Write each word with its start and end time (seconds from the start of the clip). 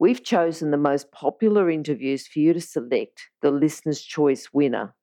We've 0.00 0.24
chosen 0.24 0.70
the 0.70 0.78
most 0.78 1.12
popular 1.12 1.68
interviews 1.70 2.26
for 2.26 2.38
you 2.38 2.54
to 2.54 2.60
select 2.60 3.28
the 3.42 3.50
Listener's 3.50 4.00
Choice 4.00 4.48
winner. 4.50 4.94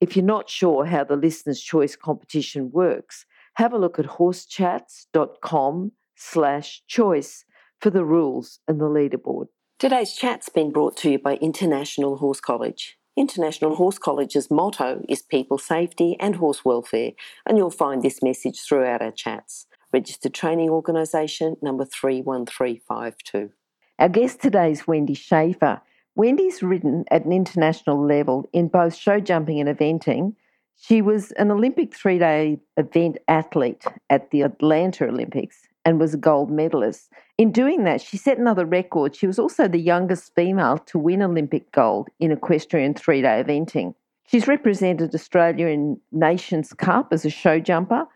If 0.00 0.16
you're 0.16 0.24
not 0.24 0.50
sure 0.50 0.86
how 0.86 1.04
the 1.04 1.14
Listener's 1.14 1.62
Choice 1.62 1.94
competition 1.94 2.72
works, 2.72 3.26
have 3.54 3.72
a 3.72 3.78
look 3.78 4.00
at 4.00 4.06
horsechats.com 4.06 5.92
slash 6.16 6.82
choice 6.88 7.44
for 7.80 7.90
the 7.90 8.04
rules 8.04 8.58
and 8.66 8.80
the 8.80 8.86
leaderboard. 8.86 9.46
Today's 9.78 10.14
chat's 10.14 10.48
been 10.48 10.72
brought 10.72 10.96
to 10.96 11.12
you 11.12 11.20
by 11.20 11.36
International 11.36 12.16
Horse 12.16 12.40
College. 12.40 12.98
International 13.16 13.76
Horse 13.76 13.98
College's 13.98 14.50
motto 14.50 15.04
is 15.08 15.22
people 15.22 15.58
safety 15.58 16.16
and 16.18 16.34
horse 16.36 16.64
welfare, 16.64 17.12
and 17.46 17.56
you'll 17.56 17.70
find 17.70 18.02
this 18.02 18.20
message 18.20 18.60
throughout 18.60 19.00
our 19.00 19.12
chats. 19.12 19.68
Registered 19.92 20.34
Training 20.34 20.70
Organisation 20.70 21.54
number 21.62 21.84
31352. 21.84 23.52
Our 24.00 24.08
guest 24.08 24.40
today 24.40 24.70
is 24.70 24.86
Wendy 24.86 25.12
Schaeffer. 25.12 25.82
Wendy's 26.14 26.62
ridden 26.62 27.04
at 27.10 27.26
an 27.26 27.32
international 27.32 28.02
level 28.02 28.48
in 28.50 28.68
both 28.68 28.94
show 28.94 29.20
jumping 29.20 29.60
and 29.60 29.68
eventing. 29.68 30.34
She 30.78 31.02
was 31.02 31.32
an 31.32 31.50
Olympic 31.50 31.94
three 31.94 32.18
day 32.18 32.60
event 32.78 33.18
athlete 33.28 33.84
at 34.08 34.30
the 34.30 34.40
Atlanta 34.40 35.04
Olympics 35.04 35.68
and 35.84 36.00
was 36.00 36.14
a 36.14 36.16
gold 36.16 36.50
medalist. 36.50 37.12
In 37.36 37.52
doing 37.52 37.84
that, 37.84 38.00
she 38.00 38.16
set 38.16 38.38
another 38.38 38.64
record. 38.64 39.14
She 39.14 39.26
was 39.26 39.38
also 39.38 39.68
the 39.68 39.78
youngest 39.78 40.34
female 40.34 40.78
to 40.86 40.98
win 40.98 41.20
Olympic 41.20 41.70
gold 41.70 42.08
in 42.18 42.32
equestrian 42.32 42.94
three 42.94 43.20
day 43.20 43.44
eventing. 43.44 43.94
She's 44.26 44.48
represented 44.48 45.14
Australia 45.14 45.66
in 45.66 46.00
Nations 46.10 46.72
Cup 46.72 47.12
as 47.12 47.26
a 47.26 47.30
show 47.30 47.60
jumper. 47.60 48.06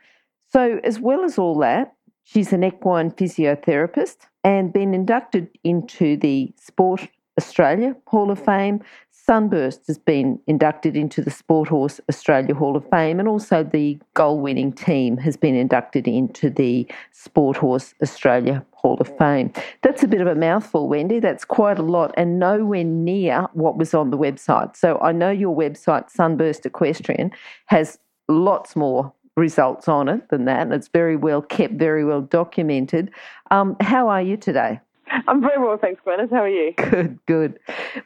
So, 0.50 0.80
as 0.82 0.98
well 0.98 1.24
as 1.24 1.36
all 1.36 1.58
that, 1.58 1.92
she's 2.22 2.54
an 2.54 2.64
equine 2.64 3.10
physiotherapist 3.10 4.28
and 4.44 4.72
been 4.72 4.94
inducted 4.94 5.48
into 5.64 6.16
the 6.16 6.52
Sport 6.56 7.08
Australia 7.38 7.96
Hall 8.06 8.30
of 8.30 8.38
Fame. 8.38 8.80
Sunburst 9.10 9.86
has 9.86 9.96
been 9.96 10.38
inducted 10.46 10.96
into 10.96 11.22
the 11.22 11.30
Sport 11.30 11.70
Horse 11.70 11.98
Australia 12.10 12.54
Hall 12.54 12.76
of 12.76 12.86
Fame, 12.90 13.18
and 13.18 13.26
also 13.26 13.64
the 13.64 13.98
goal 14.12 14.38
winning 14.38 14.70
team 14.70 15.16
has 15.16 15.34
been 15.34 15.54
inducted 15.54 16.06
into 16.06 16.50
the 16.50 16.86
Sport 17.12 17.56
Horse 17.56 17.94
Australia 18.02 18.62
Hall 18.72 18.98
of 19.00 19.08
Fame. 19.16 19.50
That's 19.80 20.02
a 20.02 20.08
bit 20.08 20.20
of 20.20 20.26
a 20.26 20.34
mouthful, 20.34 20.88
Wendy. 20.88 21.20
That's 21.20 21.46
quite 21.46 21.78
a 21.78 21.82
lot, 21.82 22.12
and 22.18 22.38
nowhere 22.38 22.84
near 22.84 23.48
what 23.54 23.78
was 23.78 23.94
on 23.94 24.10
the 24.10 24.18
website. 24.18 24.76
So 24.76 24.98
I 24.98 25.12
know 25.12 25.30
your 25.30 25.56
website, 25.56 26.10
Sunburst 26.10 26.66
Equestrian, 26.66 27.30
has 27.66 27.98
lots 28.28 28.76
more 28.76 29.10
results 29.36 29.88
on 29.88 30.08
it 30.08 30.28
than 30.30 30.44
that, 30.44 30.62
and 30.62 30.72
it's 30.72 30.88
very 30.88 31.16
well 31.16 31.42
kept, 31.42 31.74
very 31.74 32.04
well 32.04 32.20
documented. 32.20 33.10
Um, 33.50 33.76
how 33.80 34.08
are 34.08 34.22
you 34.22 34.36
today? 34.36 34.80
I'm 35.28 35.40
very 35.40 35.58
well, 35.58 35.76
thanks, 35.76 36.00
Glenys. 36.06 36.30
How 36.30 36.42
are 36.42 36.48
you? 36.48 36.72
Good, 36.76 37.18
good. 37.26 37.58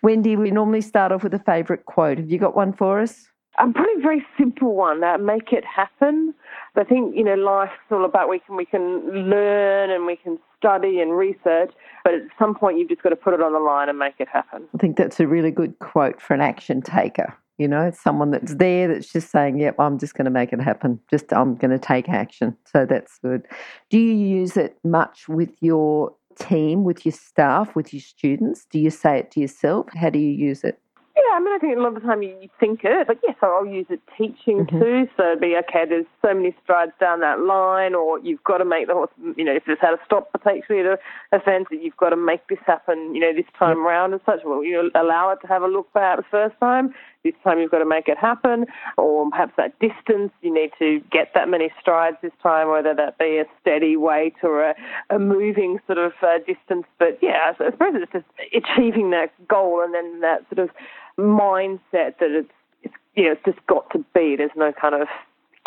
Wendy, 0.02 0.36
we 0.36 0.50
normally 0.50 0.80
start 0.80 1.12
off 1.12 1.22
with 1.22 1.34
a 1.34 1.38
favourite 1.38 1.84
quote. 1.86 2.18
Have 2.18 2.30
you 2.30 2.38
got 2.38 2.56
one 2.56 2.72
for 2.72 3.00
us? 3.00 3.28
I'm 3.58 3.72
probably 3.72 3.94
a 3.98 4.02
very 4.02 4.26
simple 4.38 4.74
one. 4.74 5.02
Uh, 5.02 5.18
make 5.18 5.52
it 5.52 5.64
happen. 5.64 6.34
I 6.76 6.84
think 6.84 7.16
you 7.16 7.24
know 7.24 7.34
life's 7.34 7.72
all 7.90 8.04
about 8.04 8.28
we 8.28 8.38
can 8.38 8.56
we 8.56 8.64
can 8.64 9.28
learn 9.28 9.90
and 9.90 10.06
we 10.06 10.14
can 10.14 10.38
study 10.56 11.00
and 11.00 11.16
research, 11.16 11.72
but 12.04 12.14
at 12.14 12.22
some 12.38 12.54
point 12.54 12.78
you've 12.78 12.88
just 12.88 13.02
got 13.02 13.08
to 13.10 13.16
put 13.16 13.34
it 13.34 13.42
on 13.42 13.52
the 13.52 13.58
line 13.58 13.88
and 13.88 13.98
make 13.98 14.14
it 14.20 14.28
happen. 14.28 14.68
I 14.74 14.78
think 14.78 14.96
that's 14.96 15.18
a 15.18 15.26
really 15.26 15.50
good 15.50 15.78
quote 15.80 16.20
for 16.20 16.34
an 16.34 16.40
action 16.40 16.82
taker. 16.82 17.36
You 17.58 17.68
know, 17.68 17.90
someone 17.90 18.30
that's 18.30 18.54
there 18.54 18.88
that's 18.88 19.12
just 19.12 19.30
saying, 19.30 19.58
"Yep, 19.58 19.76
I'm 19.78 19.98
just 19.98 20.14
going 20.14 20.26
to 20.26 20.30
make 20.30 20.52
it 20.52 20.60
happen. 20.60 21.00
Just 21.10 21.32
I'm 21.32 21.56
going 21.56 21.72
to 21.72 21.78
take 21.78 22.08
action." 22.08 22.56
So 22.64 22.86
that's 22.86 23.18
good. 23.18 23.46
Do 23.90 23.98
you 23.98 24.14
use 24.14 24.56
it 24.56 24.78
much 24.84 25.28
with 25.28 25.50
your 25.60 26.14
team, 26.38 26.84
with 26.84 27.04
your 27.04 27.12
staff, 27.12 27.74
with 27.74 27.92
your 27.92 28.00
students? 28.00 28.66
Do 28.70 28.78
you 28.78 28.90
say 28.90 29.18
it 29.18 29.30
to 29.32 29.40
yourself? 29.40 29.86
How 29.94 30.10
do 30.10 30.18
you 30.18 30.30
use 30.30 30.62
it? 30.64 30.80
Yeah, 31.28 31.36
I 31.36 31.40
mean, 31.40 31.54
I 31.54 31.58
think 31.58 31.76
a 31.76 31.80
lot 31.80 31.88
of 31.88 32.02
the 32.02 32.08
time 32.08 32.22
you 32.22 32.48
think 32.58 32.80
it, 32.84 33.06
but 33.06 33.18
yes, 33.22 33.36
I'll 33.42 33.66
use 33.66 33.86
it 33.90 34.00
teaching 34.16 34.64
mm-hmm. 34.64 34.80
too. 34.80 35.08
So 35.16 35.26
it'd 35.26 35.40
be 35.40 35.56
okay. 35.68 35.84
There's 35.86 36.06
so 36.22 36.32
many 36.32 36.54
strides 36.62 36.92
down 36.98 37.20
that 37.20 37.40
line, 37.40 37.94
or 37.94 38.18
you've 38.20 38.42
got 38.44 38.58
to 38.58 38.64
make 38.64 38.86
the 38.86 38.94
horse. 38.94 39.10
You 39.36 39.44
know, 39.44 39.54
if 39.54 39.64
it's 39.66 39.80
had 39.80 39.92
a 39.92 39.98
stop 40.06 40.32
potentially 40.32 40.80
at 40.80 40.86
a, 40.86 40.98
a 41.32 41.40
fence, 41.40 41.66
that 41.70 41.82
you've 41.82 41.96
got 41.96 42.10
to 42.10 42.16
make 42.16 42.46
this 42.48 42.58
happen. 42.66 43.14
You 43.14 43.20
know, 43.20 43.34
this 43.34 43.44
time 43.58 43.78
yep. 43.78 43.86
round 43.86 44.12
and 44.14 44.22
such. 44.24 44.40
Well, 44.44 44.64
you 44.64 44.90
allow 44.94 45.30
it 45.30 45.40
to 45.42 45.48
have 45.48 45.62
a 45.62 45.68
look 45.68 45.92
perhaps 45.92 46.24
first 46.30 46.54
time. 46.60 46.94
This 47.24 47.34
time 47.44 47.58
you've 47.58 47.72
got 47.72 47.80
to 47.80 47.84
make 47.84 48.08
it 48.08 48.16
happen, 48.16 48.64
or 48.96 49.28
perhaps 49.28 49.52
that 49.56 49.78
distance 49.80 50.30
you 50.40 50.54
need 50.54 50.70
to 50.78 51.00
get 51.10 51.32
that 51.34 51.48
many 51.48 51.70
strides 51.80 52.16
this 52.22 52.32
time, 52.42 52.70
whether 52.70 52.94
that 52.94 53.18
be 53.18 53.38
a 53.38 53.44
steady 53.60 53.96
weight 53.96 54.36
or 54.42 54.70
a, 54.70 54.74
a 55.10 55.18
moving 55.18 55.78
sort 55.86 55.98
of 55.98 56.12
uh, 56.22 56.38
distance. 56.46 56.86
But 56.98 57.18
yeah, 57.20 57.52
I 57.52 57.70
suppose 57.70 57.94
it's 57.96 58.12
just 58.12 58.24
achieving 58.54 59.10
that 59.10 59.32
goal 59.48 59.82
and 59.84 59.92
then 59.92 60.20
that 60.20 60.46
sort 60.48 60.70
of 60.70 60.74
mindset 61.18 62.18
that 62.18 62.30
it's, 62.30 62.50
it's 62.82 62.94
you 63.14 63.24
know 63.24 63.32
it's 63.32 63.44
just 63.44 63.66
got 63.66 63.90
to 63.90 63.98
be. 64.14 64.36
There's 64.36 64.50
no 64.56 64.72
kind 64.72 64.94
of 64.94 65.08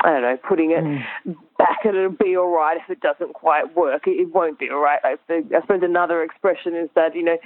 I 0.04 0.12
don't 0.12 0.22
know, 0.22 0.38
putting 0.38 0.72
it 0.72 0.84
mm. 0.84 1.36
back 1.60 1.86
and 1.86 1.96
it'll 1.96 2.12
be 2.12 2.36
all 2.36 2.56
right 2.56 2.78
if 2.78 2.90
it 2.90 3.02
doesn't 3.02 3.34
quite 3.34 3.76
work. 3.76 4.08
It, 4.08 4.20
it 4.20 4.34
won't 4.34 4.58
be 4.58 4.70
all 4.70 4.80
right. 4.80 5.00
I, 5.04 5.18
I, 5.30 5.62
suppose 5.62 5.82
another 5.84 6.24
expression 6.24 6.76
is 6.76 6.90
that, 6.96 7.16
you 7.16 7.24
know, 7.24 7.38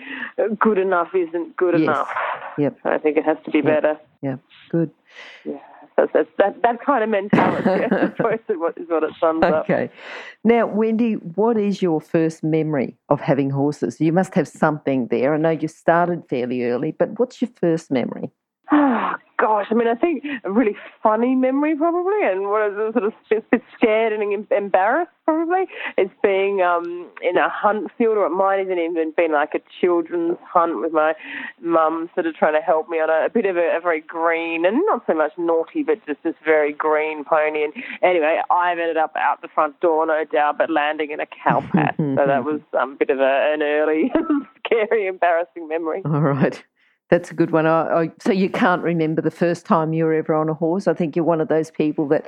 good 0.57 0.77
enough 0.77 1.09
isn't 1.13 1.57
good 1.57 1.73
yes. 1.73 1.81
enough. 1.81 2.09
Yep. 2.57 2.77
I 2.85 2.97
think 2.97 3.17
it 3.17 3.25
has 3.25 3.37
to 3.43 3.51
be 3.51 3.57
yep. 3.57 3.65
better. 3.65 3.99
Yeah, 4.21 4.37
good. 4.69 4.91
Yeah. 5.43 5.59
So 5.95 6.07
that's, 6.13 6.29
that, 6.37 6.61
that 6.61 6.83
kind 6.83 7.03
of 7.03 7.09
mentality, 7.09 7.69
I 7.91 8.09
suppose, 8.09 8.39
is 8.49 8.57
what, 8.57 8.77
is 8.77 8.89
what 8.89 9.03
it 9.03 9.11
sums 9.19 9.43
okay. 9.43 9.55
up. 9.55 9.63
Okay. 9.63 9.89
Now, 10.43 10.67
Wendy, 10.67 11.13
what 11.13 11.57
is 11.57 11.81
your 11.81 12.01
first 12.01 12.43
memory 12.43 12.97
of 13.07 13.21
having 13.21 13.49
horses? 13.49 14.01
You 14.01 14.11
must 14.11 14.33
have 14.33 14.47
something 14.47 15.07
there. 15.07 15.33
I 15.33 15.37
know 15.37 15.51
you 15.51 15.69
started 15.69 16.27
fairly 16.29 16.65
early, 16.65 16.91
but 16.91 17.17
what's 17.17 17.41
your 17.41 17.49
first 17.59 17.91
memory? 17.91 18.29
Oh, 18.71 19.13
gosh, 19.37 19.67
I 19.69 19.73
mean, 19.73 19.87
I 19.87 19.95
think 19.95 20.23
a 20.43 20.51
really 20.51 20.75
funny 21.03 21.35
memory 21.35 21.75
probably, 21.75 22.23
and 22.23 22.49
what 22.49 22.61
I 22.61 22.67
was 22.69 22.93
sort 22.93 23.05
of 23.05 23.13
a 23.31 23.41
bit 23.51 23.61
scared 23.75 24.13
and 24.13 24.47
embarrassed 24.51 25.11
probably 25.25 25.65
is 25.97 26.09
being 26.23 26.61
um, 26.61 27.09
in 27.21 27.37
a 27.37 27.49
hunt 27.49 27.91
field, 27.97 28.17
or 28.17 28.25
it 28.25 28.29
might 28.29 28.61
even 28.61 28.79
even 28.79 29.13
been 29.15 29.33
like 29.33 29.53
a 29.53 29.59
children's 29.81 30.37
hunt 30.41 30.79
with 30.79 30.93
my 30.93 31.13
mum, 31.61 32.09
sort 32.13 32.27
of 32.27 32.35
trying 32.35 32.53
to 32.53 32.61
help 32.61 32.89
me 32.89 32.97
on 32.97 33.09
a, 33.09 33.25
a 33.25 33.29
bit 33.29 33.45
of 33.45 33.57
a, 33.57 33.77
a, 33.77 33.81
very 33.81 34.01
green 34.01 34.65
and 34.65 34.77
not 34.85 35.03
so 35.05 35.13
much 35.13 35.31
naughty, 35.37 35.83
but 35.83 36.05
just 36.05 36.21
this 36.23 36.35
very 36.43 36.71
green 36.71 37.23
pony. 37.25 37.63
And 37.63 37.73
anyway, 38.01 38.41
I've 38.49 38.79
ended 38.79 38.97
up 38.97 39.15
out 39.17 39.41
the 39.41 39.49
front 39.49 39.79
door, 39.79 40.05
no 40.05 40.23
doubt, 40.31 40.57
but 40.57 40.69
landing 40.69 41.11
in 41.11 41.19
a 41.19 41.25
cow 41.25 41.61
pat. 41.73 41.95
so 41.97 42.23
that 42.25 42.45
was 42.45 42.61
um, 42.79 42.93
a 42.93 42.95
bit 42.95 43.09
of 43.09 43.19
a, 43.19 43.53
an 43.53 43.61
early, 43.61 44.11
scary, 44.65 45.07
embarrassing 45.07 45.67
memory. 45.67 46.01
All 46.05 46.21
right. 46.21 46.63
That's 47.09 47.29
a 47.31 47.33
good 47.33 47.51
one. 47.51 47.65
I, 47.67 47.81
I, 47.81 48.11
so 48.19 48.31
you 48.31 48.49
can't 48.49 48.81
remember 48.81 49.21
the 49.21 49.31
first 49.31 49.65
time 49.65 49.93
you 49.93 50.05
were 50.05 50.13
ever 50.13 50.33
on 50.33 50.49
a 50.49 50.53
horse. 50.53 50.87
I 50.87 50.93
think 50.93 51.15
you're 51.15 51.25
one 51.25 51.41
of 51.41 51.47
those 51.47 51.69
people 51.69 52.07
that 52.07 52.27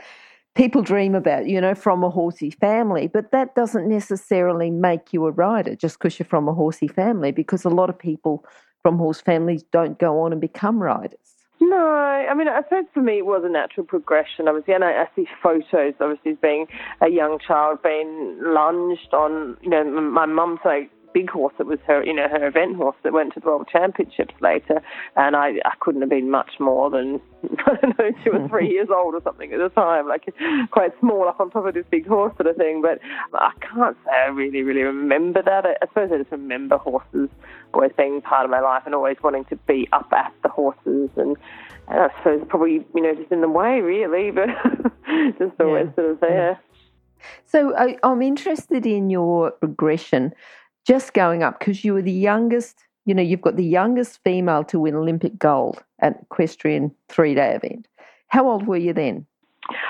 people 0.56 0.82
dream 0.82 1.16
about, 1.16 1.48
you 1.48 1.60
know, 1.62 1.76
from 1.76 2.04
a 2.04 2.10
horsey 2.10 2.52
family, 2.52 3.08
but 3.08 3.32
that 3.32 3.56
doesn't 3.56 3.88
necessarily 3.88 4.70
make 4.70 5.14
you 5.14 5.26
a 5.26 5.32
rider 5.32 5.76
just 5.76 5.98
because 5.98 6.20
you're 6.20 6.28
from 6.28 6.48
a 6.48 6.54
horsey 6.54 6.88
family, 6.88 7.32
because 7.32 7.66
a 7.66 7.70
lot 7.70 7.90
of 7.90 7.98
people 7.98 8.46
from 8.82 8.98
horse 8.98 9.22
families 9.22 9.64
don't 9.72 10.00
go 10.00 10.22
on 10.22 10.32
and 10.32 10.42
become 10.42 10.82
riders. 10.82 11.20
No, 11.60 11.78
I 11.78 12.34
mean, 12.36 12.48
I 12.48 12.62
suppose 12.64 12.86
for 12.94 13.02
me 13.02 13.18
it 13.18 13.26
was 13.26 13.44
a 13.44 13.50
natural 13.50 13.86
progression. 13.86 14.48
Obviously, 14.48 14.76
and 14.76 14.84
I, 14.84 15.04
I 15.04 15.08
see 15.16 15.28
photos, 15.42 15.94
obviously, 16.00 16.32
as 16.32 16.38
being 16.42 16.68
a 17.02 17.10
young 17.10 17.40
child 17.40 17.82
being 17.82 18.38
lunged 18.42 19.14
on, 19.14 19.58
you 19.62 19.70
know, 19.70 19.84
my 19.84 20.26
mum's 20.26 20.60
like 20.64 20.92
big 21.14 21.30
horse 21.30 21.54
that 21.58 21.68
was 21.68 21.80
her, 21.88 22.04
you 22.04 22.14
know, 22.14 22.28
her 22.28 22.48
event 22.48 22.76
horse 22.76 22.96
that 23.04 23.14
went 23.14 23.34
to 23.34 23.40
the 23.40 23.46
World 23.48 23.68
Championships 23.72 24.34
later. 24.42 24.82
And 25.16 25.36
I, 25.36 25.54
I 25.66 25.74
couldn't 25.80 26.02
have 26.02 26.10
been 26.10 26.30
much 26.30 26.52
more 26.60 26.90
than, 26.90 27.20
I 27.66 27.76
don't 27.82 28.00
know, 28.00 28.12
two 28.24 28.32
or 28.32 28.48
three 28.48 28.70
years 28.72 28.90
old 28.94 29.16
or 29.16 29.22
something 29.24 29.52
at 29.54 29.60
the 29.60 29.70
time, 29.70 30.08
like 30.08 30.26
quite 30.72 30.92
small 31.00 31.28
up 31.28 31.40
on 31.40 31.50
top 31.52 31.66
of 31.66 31.74
this 31.74 31.86
big 31.90 32.08
horse 32.08 32.36
sort 32.38 32.48
of 32.48 32.56
thing. 32.56 32.82
But 32.82 33.00
I 33.34 33.52
can't 33.62 33.98
say 34.06 34.12
I 34.12 34.28
really, 34.28 34.64
really 34.64 34.84
remember 34.84 35.42
that. 35.42 35.66
I, 35.66 35.76
I 35.82 35.88
suppose 35.88 36.12
I 36.14 36.18
just 36.18 36.32
remember 36.32 36.78
horses 36.78 37.30
always 37.74 37.92
being 37.98 38.22
part 38.22 38.46
of 38.46 38.52
my 38.52 38.60
life 38.60 38.84
and 38.86 38.96
always 38.96 39.18
wanting 39.24 39.46
to 39.46 39.56
be 39.68 39.88
up 39.92 40.12
at 40.14 40.34
the 40.44 40.50
horses 40.50 41.10
and, 41.16 41.36
and 41.88 42.00
I 42.00 42.10
suppose 42.18 42.46
probably, 42.50 42.86
you 42.96 43.02
know, 43.02 43.14
just 43.16 43.32
in 43.32 43.42
the 43.42 43.50
way 43.50 43.82
really, 43.82 44.32
but 44.38 44.48
just 45.38 45.60
always 45.60 45.88
yeah. 45.88 45.96
sort 45.96 46.12
of 46.12 46.20
there. 46.20 46.60
So 47.46 47.76
I, 47.76 47.98
I'm 48.04 48.22
interested 48.22 48.86
in 48.86 49.10
your 49.10 49.52
progression 49.52 50.34
just 50.88 51.14
going 51.14 51.44
up 51.44 51.60
because 51.60 51.84
you 51.84 51.94
were 51.94 52.02
the 52.02 52.12
youngest 52.12 52.88
you 53.08 53.14
know, 53.14 53.24
you've 53.24 53.42
got 53.42 53.56
the 53.56 53.64
youngest 53.64 54.20
female 54.26 54.66
to 54.66 54.82
win 54.82 54.94
Olympic 54.94 55.40
gold 55.40 55.82
at 56.00 56.20
equestrian 56.24 56.94
three 57.08 57.34
day 57.34 57.56
event. 57.56 57.88
How 58.28 58.50
old 58.50 58.68
were 58.68 58.76
you 58.76 58.92
then? 58.92 59.26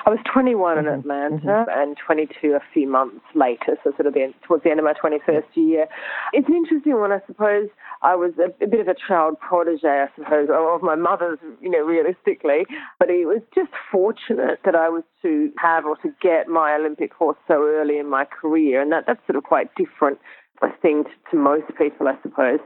I 0.05 0.09
was 0.09 0.19
21 0.31 0.77
mm-hmm. 0.77 0.88
in 0.88 0.94
Atlanta 0.94 1.65
mm-hmm. 1.65 1.81
and 1.81 1.97
22 1.97 2.53
a 2.53 2.61
few 2.73 2.88
months 2.88 3.21
later, 3.35 3.77
so 3.83 3.91
sort 3.91 4.05
of 4.05 4.13
the, 4.13 4.33
towards 4.45 4.63
the 4.63 4.71
end 4.71 4.79
of 4.79 4.85
my 4.85 4.94
21st 4.94 5.44
year. 5.55 5.88
It's 6.33 6.47
an 6.47 6.55
interesting 6.55 6.94
one, 7.00 7.11
I 7.11 7.19
suppose. 7.27 7.69
I 8.01 8.15
was 8.15 8.33
a, 8.38 8.50
a, 8.63 8.67
bit 8.67 8.79
of 8.79 8.88
a 8.88 8.95
child 9.07 9.39
protege, 9.39 9.88
I 9.88 10.07
suppose, 10.15 10.50
of 10.51 10.81
my 10.81 10.95
mother's, 10.95 11.39
you 11.61 11.69
know, 11.69 11.83
realistically. 11.83 12.65
But 13.00 13.09
it 13.09 13.25
was 13.25 13.41
just 13.53 13.71
fortunate 13.91 14.59
that 14.65 14.75
I 14.75 14.89
was 14.89 15.03
to 15.23 15.51
have 15.57 15.85
or 15.85 15.97
to 15.97 16.09
get 16.21 16.47
my 16.47 16.75
Olympic 16.75 17.13
horse 17.13 17.38
so 17.47 17.63
early 17.63 17.97
in 17.97 18.09
my 18.09 18.25
career, 18.25 18.81
and 18.81 18.91
that, 18.91 19.05
that's 19.07 19.25
sort 19.25 19.35
of 19.35 19.43
quite 19.43 19.73
different 19.75 20.19
I 20.62 20.71
think 20.81 21.07
to 21.31 21.38
most 21.38 21.68
people, 21.77 22.07
I 22.07 22.15
suppose. 22.21 22.59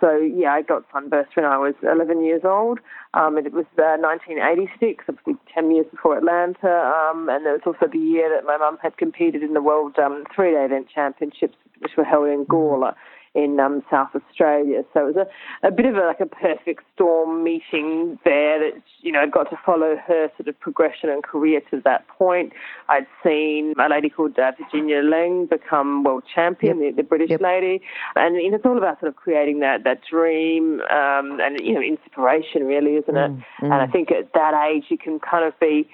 So 0.00 0.16
yeah, 0.16 0.52
I 0.52 0.62
got 0.62 0.84
sunburst 0.92 1.30
when 1.34 1.44
I 1.44 1.56
was 1.56 1.74
11 1.82 2.24
years 2.24 2.42
old. 2.44 2.80
Um, 3.14 3.38
it 3.38 3.52
was 3.52 3.64
uh, 3.78 3.96
1986, 3.98 5.04
obviously 5.08 5.34
10 5.54 5.70
years 5.70 5.86
before 5.90 6.18
Atlanta, 6.18 6.68
um, 6.68 7.28
and 7.28 7.46
it 7.46 7.50
was 7.50 7.62
also 7.64 7.90
the 7.90 7.98
year 7.98 8.28
that 8.34 8.44
my 8.44 8.56
mum 8.58 8.78
had 8.82 8.96
competed 8.98 9.42
in 9.42 9.54
the 9.54 9.62
World 9.62 9.98
um, 9.98 10.24
Three-Day 10.34 10.64
Event 10.64 10.88
Championships, 10.94 11.56
which 11.78 11.92
were 11.96 12.04
held 12.04 12.28
in 12.28 12.44
Gawler 12.44 12.94
in 13.34 13.58
um, 13.60 13.82
South 13.90 14.10
Australia. 14.14 14.82
So 14.92 15.08
it 15.08 15.16
was 15.16 15.26
a, 15.62 15.66
a 15.66 15.70
bit 15.70 15.86
of 15.86 15.96
a, 15.96 16.06
like 16.06 16.20
a 16.20 16.26
perfect 16.26 16.82
storm 16.94 17.44
meeting 17.44 18.18
there 18.24 18.58
that, 18.58 18.82
you 19.00 19.12
know, 19.12 19.20
I 19.20 19.26
got 19.26 19.50
to 19.50 19.58
follow 19.64 19.96
her 20.06 20.30
sort 20.36 20.48
of 20.48 20.58
progression 20.60 21.08
and 21.10 21.22
career 21.22 21.60
to 21.70 21.80
that 21.84 22.08
point. 22.08 22.52
I'd 22.88 23.06
seen 23.24 23.74
a 23.78 23.88
lady 23.88 24.08
called 24.08 24.38
uh, 24.38 24.52
Virginia 24.58 25.02
Leng 25.02 25.48
become 25.48 26.04
world 26.04 26.24
champion, 26.34 26.82
yep. 26.82 26.96
the, 26.96 27.02
the, 27.02 27.08
British 27.08 27.30
yep. 27.30 27.40
lady. 27.40 27.80
And 28.16 28.36
you 28.36 28.50
know, 28.50 28.56
it's 28.56 28.66
all 28.66 28.78
about 28.78 29.00
sort 29.00 29.10
of 29.10 29.16
creating 29.16 29.60
that, 29.60 29.84
that 29.84 30.00
dream 30.08 30.80
um, 30.90 31.38
and, 31.40 31.58
you 31.60 31.74
know, 31.74 31.82
inspiration 31.82 32.64
really, 32.64 32.96
isn't 32.96 33.16
it? 33.16 33.30
Mm, 33.30 33.44
mm. 33.60 33.64
And 33.64 33.74
I 33.74 33.86
think 33.86 34.10
at 34.10 34.32
that 34.34 34.54
age 34.68 34.84
you 34.88 34.98
can 34.98 35.18
kind 35.20 35.44
of 35.46 35.58
be 35.60 35.88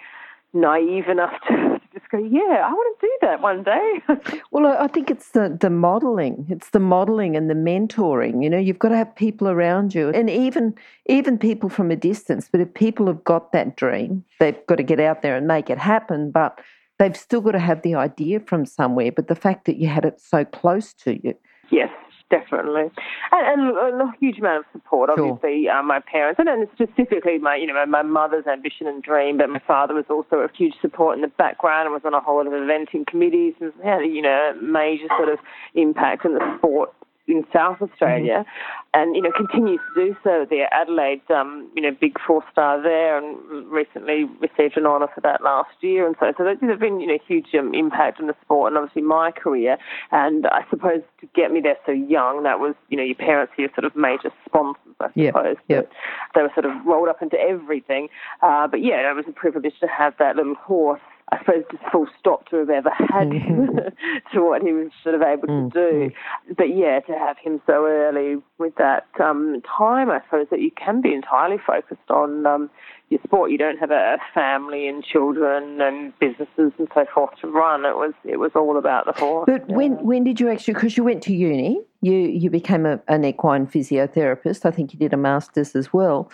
naive 0.53 1.09
enough 1.09 1.33
to 1.49 1.81
just 2.05 2.11
go, 2.11 2.19
yeah, 2.19 2.67
I 2.67 2.73
want 2.73 3.01
to 3.01 3.07
do 3.07 3.13
that 3.23 3.41
one 3.41 3.63
day. 3.63 4.41
well, 4.51 4.67
I 4.67 4.87
think 4.89 5.11
it's 5.11 5.31
the, 5.31 5.57
the 5.59 5.71
modeling. 5.71 6.47
It's 6.49 6.71
the 6.71 6.81
modeling 6.81 7.37
and 7.37 7.49
the 7.49 7.55
mentoring. 7.55 8.43
You 8.43 8.51
know, 8.51 8.59
you've 8.59 8.79
got 8.79 8.91
to 8.91 8.97
have 8.97 9.15
people 9.15 9.49
around 9.49 9.95
you 9.95 10.11
and 10.11 10.29
even 10.29 10.75
even 11.07 11.39
people 11.39 11.69
from 11.69 11.91
a 11.91 11.97
distance. 11.97 12.49
But 12.51 12.61
if 12.61 12.75
people 12.75 13.07
have 13.07 13.25
got 13.25 13.53
that 13.53 13.77
dream, 13.77 14.25
they've 14.41 14.67
got 14.67 14.77
to 14.77 14.83
get 14.83 15.01
out 15.01 15.23
there 15.23 15.37
and 15.37 15.47
make 15.47 15.71
it 15.71 15.79
happen. 15.79 16.31
But 16.31 16.61
they've 16.99 17.17
still 17.17 17.41
got 17.41 17.53
to 17.53 17.59
have 17.59 17.83
the 17.83 17.95
idea 17.95 18.41
from 18.41 18.67
somewhere. 18.67 19.13
But 19.13 19.29
the 19.29 19.35
fact 19.35 19.65
that 19.67 19.77
you 19.77 19.89
had 19.89 20.05
it 20.05 20.21
so 20.21 20.45
close 20.45 20.93
to 20.95 21.19
you. 21.23 21.35
Yes, 21.71 21.91
definitely, 22.31 22.91
and, 23.33 23.77
and, 23.77 24.01
a 24.01 24.13
huge 24.21 24.39
amount 24.39 24.65
of 24.65 24.73
support. 24.73 25.11
Obviously, 25.11 25.65
sure. 25.65 25.73
uh, 25.73 25.83
my 25.83 26.01
parents, 26.01 26.39
and, 26.39 26.49
and 26.49 26.69
specifically 26.75 27.39
my, 27.39 27.57
you 27.57 27.67
know, 27.67 27.87
my 27.87 28.03
mother's 28.03 28.47
ambition 28.47 28.87
and 28.87 29.03
dream, 29.03 29.39
but 29.39 29.49
my 29.49 29.61
father 29.67 29.95
was 29.95 30.05
also 30.11 30.37
a 30.37 30.49
huge 30.57 30.75
support 30.81 31.17
in 31.17 31.23
the 31.23 31.29
background 31.29 31.87
and 31.87 31.93
was 31.93 32.03
on 32.05 32.15
a 32.15 32.21
whole 32.21 32.37
lot 32.37 32.47
of 32.47 32.53
eventing 32.53 33.07
committees 33.07 33.55
and 33.61 33.73
had, 33.83 34.01
you 34.01 34.23
know, 34.23 34.53
major 34.61 35.07
sort 35.17 35.29
of 35.29 35.39
impact 35.75 36.25
in 36.25 36.35
the 36.35 36.57
sport 36.59 36.93
in 37.27 37.45
South 37.53 37.81
Australia, 37.81 38.45
mm-hmm. 38.45 39.01
and 39.01 39.17
you 39.17 39.23
know 39.23 39.31
continues 39.33 39.81
to 39.95 40.07
do 40.07 40.17
so 40.23 40.47
there. 40.49 40.73
Adelaide, 40.73 41.23
um, 41.31 41.71
you 41.75 41.83
know, 41.83 41.91
big 41.99 42.17
four 42.27 42.45
star 42.53 42.83
there, 42.83 43.17
and 43.17 43.67
recently 43.71 44.25
received 44.41 44.77
an 44.77 44.87
honour 44.87 45.09
for 45.15 45.21
that 45.23 45.43
last 45.43 45.71
year, 45.81 46.07
and 46.07 46.17
so 46.21 46.33
so 46.37 46.45
there's 46.45 46.79
been 46.79 47.01
you 47.01 47.07
know 47.07 47.19
huge 47.27 47.55
um, 47.59 47.75
impact 47.75 48.21
on 48.21 48.27
the 48.27 48.37
sport 48.43 48.73
and 48.73 48.79
obviously 48.79 49.03
my 49.03 49.31
career. 49.31 49.79
And 50.13 50.47
I 50.47 50.65
suppose 50.71 51.03
to 51.21 51.29
get 51.35 51.51
me 51.51 51.61
there 51.61 51.77
so 51.87 51.93
young, 51.93 52.43
that 52.43 52.61
was 52.61 52.75
you 52.89 52.97
know 52.97 53.05
your 53.05 53.17
parents 53.17 53.55
are 53.59 53.63
your 53.63 53.71
sort 53.75 53.85
of 53.85 53.97
major 53.97 54.31
sponsors, 54.45 54.95
I 55.01 55.09
suppose. 55.09 55.57
Yeah. 55.67 55.77
Yep. 55.77 55.93
They 56.35 56.43
were 56.43 56.53
sort 56.55 56.67
of 56.67 56.73
rolled 56.85 57.09
up 57.09 57.23
into 57.23 57.39
everything. 57.39 58.09
Uh, 58.43 58.67
but 58.67 58.83
yeah, 58.83 59.11
it 59.11 59.17
was 59.17 59.25
a 59.29 59.33
privilege 59.33 59.75
to 59.81 59.87
have 59.87 60.15
that 60.19 60.37
little 60.37 60.55
horse 60.57 61.01
I 61.35 61.39
suppose, 61.39 61.65
just 61.71 61.83
full 61.91 62.07
stop 62.19 62.49
to 62.51 62.57
have 62.57 62.71
ever 62.71 62.91
had 62.91 63.33
him 63.33 63.79
to 64.33 64.41
what 64.41 64.63
he 64.63 64.73
was 64.73 64.91
sort 65.03 65.15
of 65.15 65.23
able 65.23 65.47
to 65.49 65.53
mm, 65.53 65.73
do. 65.73 66.13
Mm. 66.49 66.57
But 66.57 66.77
yeah, 66.77 67.01
to 67.01 67.13
have 67.13 67.39
him 67.39 67.61
so 67.67 67.87
early 67.87 68.37
with 68.59 68.75
that 68.77 69.07
um, 69.21 69.61
time, 69.63 70.11
I 70.11 70.21
suppose 70.25 70.47
that 70.51 70.61
you 70.61 70.71
can 70.71 71.01
be 71.01 71.13
entirely 71.13 71.57
focused 71.67 72.11
on 72.11 72.47
um, 72.47 72.71
your 73.09 73.21
sport. 73.25 73.51
You 73.51 73.59
don't 73.59 73.79
have 73.79 73.91
a 73.91 74.19
family 74.33 74.87
and 74.87 75.03
children 75.03 75.81
and 75.81 76.17
businesses 76.19 76.73
and 76.79 76.89
so 76.95 77.05
forth 77.13 77.31
to 77.41 77.49
run. 77.49 77.85
It 77.85 77.97
was 77.97 78.13
it 78.25 78.39
was 78.39 78.53
all 78.55 78.79
about 78.79 79.07
the 79.07 79.13
horse. 79.13 79.47
But 79.47 79.69
yeah. 79.69 79.77
when 79.77 80.05
when 80.05 80.25
did 80.25 80.39
you 80.39 80.49
actually? 80.49 80.75
Because 80.75 80.97
you 80.97 81.05
went 81.05 81.23
to 81.25 81.35
uni, 81.35 81.81
you 82.01 82.15
you 82.15 82.51
became 82.51 82.87
a, 82.87 83.01
an 83.09 83.25
equine 83.25 83.67
physiotherapist. 83.67 84.65
I 84.65 84.71
think 84.71 84.93
you 84.93 84.99
did 84.99 85.13
a 85.13 85.17
masters 85.17 85.75
as 85.75 85.93
well. 85.93 86.31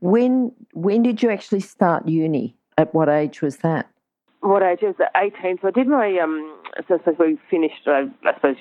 When 0.00 0.52
when 0.72 1.02
did 1.02 1.22
you 1.22 1.30
actually 1.30 1.60
start 1.60 2.08
uni? 2.08 2.54
At 2.78 2.94
what 2.94 3.08
age 3.08 3.42
was 3.42 3.56
that? 3.58 3.90
What 4.40 4.62
age 4.62 4.80
was 4.82 4.94
at 5.00 5.10
18. 5.16 5.58
So 5.62 5.68
I 5.68 5.70
did 5.70 5.86
my, 5.86 6.18
um, 6.18 6.56
so, 6.86 6.98
suppose 6.98 7.16
we 7.18 7.38
finished, 7.50 7.86
uh, 7.86 8.04
I 8.24 8.34
suppose, 8.34 8.56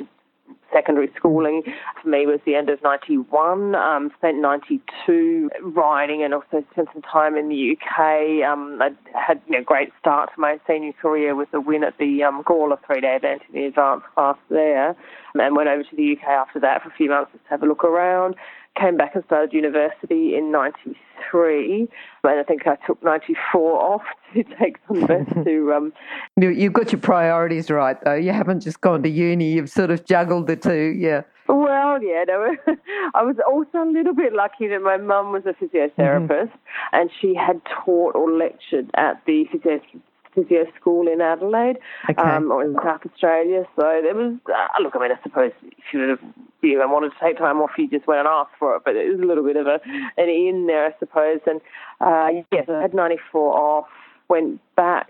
secondary 0.74 1.10
schooling 1.16 1.64
for 2.02 2.10
me 2.10 2.26
was 2.26 2.40
the 2.46 2.56
end 2.56 2.70
of 2.70 2.82
91. 2.84 3.76
Um, 3.76 4.12
spent 4.18 4.38
92 4.38 5.50
riding 5.62 6.24
and 6.24 6.34
also 6.34 6.64
spent 6.72 6.90
some 6.94 7.02
time 7.02 7.36
in 7.36 7.50
the 7.50 7.76
UK. 7.76 8.44
Um, 8.48 8.80
I 8.82 8.92
had 9.14 9.42
a 9.58 9.62
great 9.62 9.90
start 10.00 10.30
to 10.36 10.42
my 10.42 10.60
senior 10.68 10.94
career 10.94 11.36
with 11.36 11.50
a 11.54 11.62
win 11.62 11.84
at 11.84 11.98
the 11.98 12.24
um, 12.24 12.44
Gawler 12.44 12.78
three-day 12.86 13.16
event 13.16 13.44
in 13.50 13.56
the 13.56 13.66
advanced 13.68 14.08
class 14.14 14.38
there 14.50 14.96
and 15.36 15.56
went 15.56 15.70
over 15.70 15.84
to 15.84 15.96
the 15.96 16.18
UK 16.18 16.28
after 16.28 16.60
that 16.60 16.84
for 16.84 16.90
a 16.90 16.94
few 16.94 17.10
months 17.10 17.32
to 17.32 17.40
have 17.50 17.64
a 17.64 17.66
look 17.66 17.84
around 17.84 18.36
came 18.80 18.98
back 18.98 19.16
and 19.16 19.24
started 19.26 19.54
university 19.54 20.36
in 20.36 20.52
93. 20.52 21.88
And 22.24 22.40
I 22.40 22.44
think 22.44 22.68
I 22.68 22.76
took 22.86 23.02
94 23.04 23.82
off 23.82 24.02
to 24.34 24.44
take 24.60 24.78
some 24.88 25.06
rest 25.06 25.32
to. 25.46 25.74
Um, 25.74 25.94
You've 26.38 26.74
got 26.74 26.92
your 26.92 27.02
priorities 27.02 27.70
right, 27.70 27.98
though. 28.04 28.16
You 28.16 28.32
haven't 28.32 28.62
just 28.62 28.82
gone 28.82 29.04
to 29.04 29.10
uni, 29.10 29.54
you've 29.54 29.70
sort 29.70 29.92
of 29.92 30.06
juggled 30.06 30.48
the 30.48 30.56
two, 30.56 30.96
yeah. 30.98 31.22
Well, 31.48 32.04
yeah, 32.04 32.26
no, 32.28 32.56
I 33.16 33.24
was 33.24 33.38
also 33.48 33.78
a 33.78 33.90
little 33.90 34.14
bit 34.14 34.34
lucky 34.34 34.68
that 34.68 34.82
my 34.82 34.98
mum 34.98 35.32
was 35.32 35.44
a 35.46 35.54
physiotherapist 35.54 36.28
mm-hmm. 36.28 36.58
and 36.92 37.10
she 37.22 37.36
had 37.36 37.62
taught 37.86 38.16
or 38.16 38.30
lectured 38.30 38.92
at 38.96 39.22
the 39.26 39.46
physiotherapy 39.54 40.02
physio 40.38 40.66
school 40.80 41.08
in 41.08 41.22
Adelaide 41.22 41.78
okay. 42.10 42.22
um, 42.22 42.52
or 42.52 42.64
in 42.64 42.76
South 42.84 43.02
Australia. 43.06 43.64
So 43.76 44.00
there 44.04 44.14
was, 44.14 44.36
uh, 44.48 44.84
look, 44.84 44.96
I 44.96 45.00
mean, 45.00 45.12
I 45.12 45.22
suppose 45.24 45.52
if 45.64 45.94
you 45.94 46.00
would 46.02 46.10
have 46.10 46.20
you 46.62 46.78
know, 46.78 46.88
wanted 46.88 47.10
to 47.10 47.16
take 47.22 47.38
time 47.38 47.58
off, 47.58 47.72
you 47.78 47.90
just 47.90 48.08
went 48.08 48.20
and 48.20 48.28
asked 48.28 48.56
for 48.60 48.76
it. 48.76 48.84
But 48.86 48.96
it 48.96 49.10
was 49.12 49.20
a 49.20 49.26
little 49.26 49.44
bit 49.44 49.56
of 49.56 49.68
a 49.68 49.80
an 50.18 50.30
in 50.30 50.68
there, 50.68 50.86
I 50.86 50.94
suppose. 51.00 51.40
And 51.48 51.62
uh, 52.02 52.44
yes, 52.52 52.70
I 52.70 52.82
had 52.82 52.94
94 52.94 53.58
off, 53.58 53.88
went 54.30 54.62
back 54.76 55.10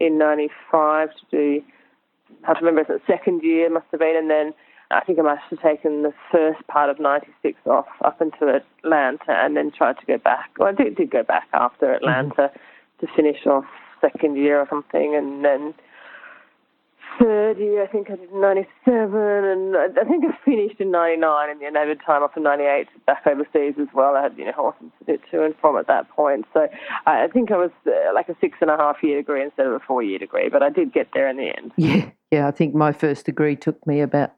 in 0.00 0.18
95 0.18 1.08
to 1.10 1.16
do, 1.30 1.62
I 2.44 2.48
have 2.48 2.58
to 2.58 2.64
remember, 2.64 2.92
it's 2.92 3.04
the 3.06 3.12
second 3.12 3.42
year 3.42 3.70
must 3.70 3.86
have 3.92 4.00
been, 4.00 4.16
and 4.16 4.30
then 4.30 4.52
I 4.90 5.00
think 5.04 5.18
I 5.18 5.22
must 5.22 5.42
have 5.50 5.62
taken 5.62 6.02
the 6.02 6.12
first 6.30 6.64
part 6.68 6.90
of 6.90 7.00
96 7.00 7.58
off 7.66 7.86
up 8.04 8.20
into 8.20 8.60
Atlanta 8.84 9.32
and 9.32 9.56
then 9.56 9.72
tried 9.72 9.98
to 9.98 10.06
go 10.06 10.18
back. 10.18 10.50
Well, 10.58 10.68
I 10.68 10.72
did, 10.72 10.96
did 10.96 11.10
go 11.10 11.22
back 11.22 11.48
after 11.52 11.92
Atlanta 11.92 12.50
mm-hmm. 12.50 13.06
to 13.06 13.12
finish 13.14 13.46
off 13.46 13.64
second 14.10 14.36
year 14.36 14.60
or 14.60 14.66
something, 14.68 15.14
and 15.14 15.44
then 15.44 15.74
third 17.18 17.58
year 17.58 17.82
I 17.82 17.86
think 17.86 18.10
I 18.10 18.16
did 18.16 18.32
97, 18.32 19.14
and 19.14 19.76
I 19.76 20.04
think 20.04 20.24
I 20.24 20.36
finished 20.44 20.80
in 20.80 20.90
99, 20.90 21.50
and 21.50 21.60
then 21.60 21.76
I 21.76 21.86
had 21.86 21.98
time 22.04 22.22
off 22.22 22.36
in 22.36 22.42
98 22.42 22.88
back 23.06 23.26
overseas 23.26 23.74
as 23.80 23.88
well. 23.94 24.16
I 24.16 24.22
had 24.22 24.36
you 24.36 24.44
know 24.44 24.52
horses 24.52 24.90
to 24.98 25.16
do 25.16 25.22
to 25.30 25.44
and 25.44 25.54
from 25.60 25.76
at 25.76 25.86
that 25.86 26.08
point, 26.10 26.46
so 26.52 26.68
I 27.06 27.28
think 27.28 27.50
I 27.50 27.56
was 27.56 27.70
uh, 27.86 28.14
like 28.14 28.28
a 28.28 28.36
six 28.40 28.58
and 28.60 28.70
a 28.70 28.76
half 28.76 29.02
year 29.02 29.18
degree 29.18 29.42
instead 29.42 29.66
of 29.66 29.72
a 29.72 29.80
four 29.80 30.02
year 30.02 30.18
degree, 30.18 30.48
but 30.48 30.62
I 30.62 30.70
did 30.70 30.92
get 30.92 31.08
there 31.14 31.28
in 31.28 31.36
the 31.36 31.56
end. 31.56 31.72
Yeah, 31.86 32.10
yeah. 32.30 32.48
I 32.48 32.50
think 32.50 32.74
my 32.74 32.92
first 32.92 33.26
degree 33.26 33.54
took 33.54 33.86
me 33.86 34.00
about 34.00 34.32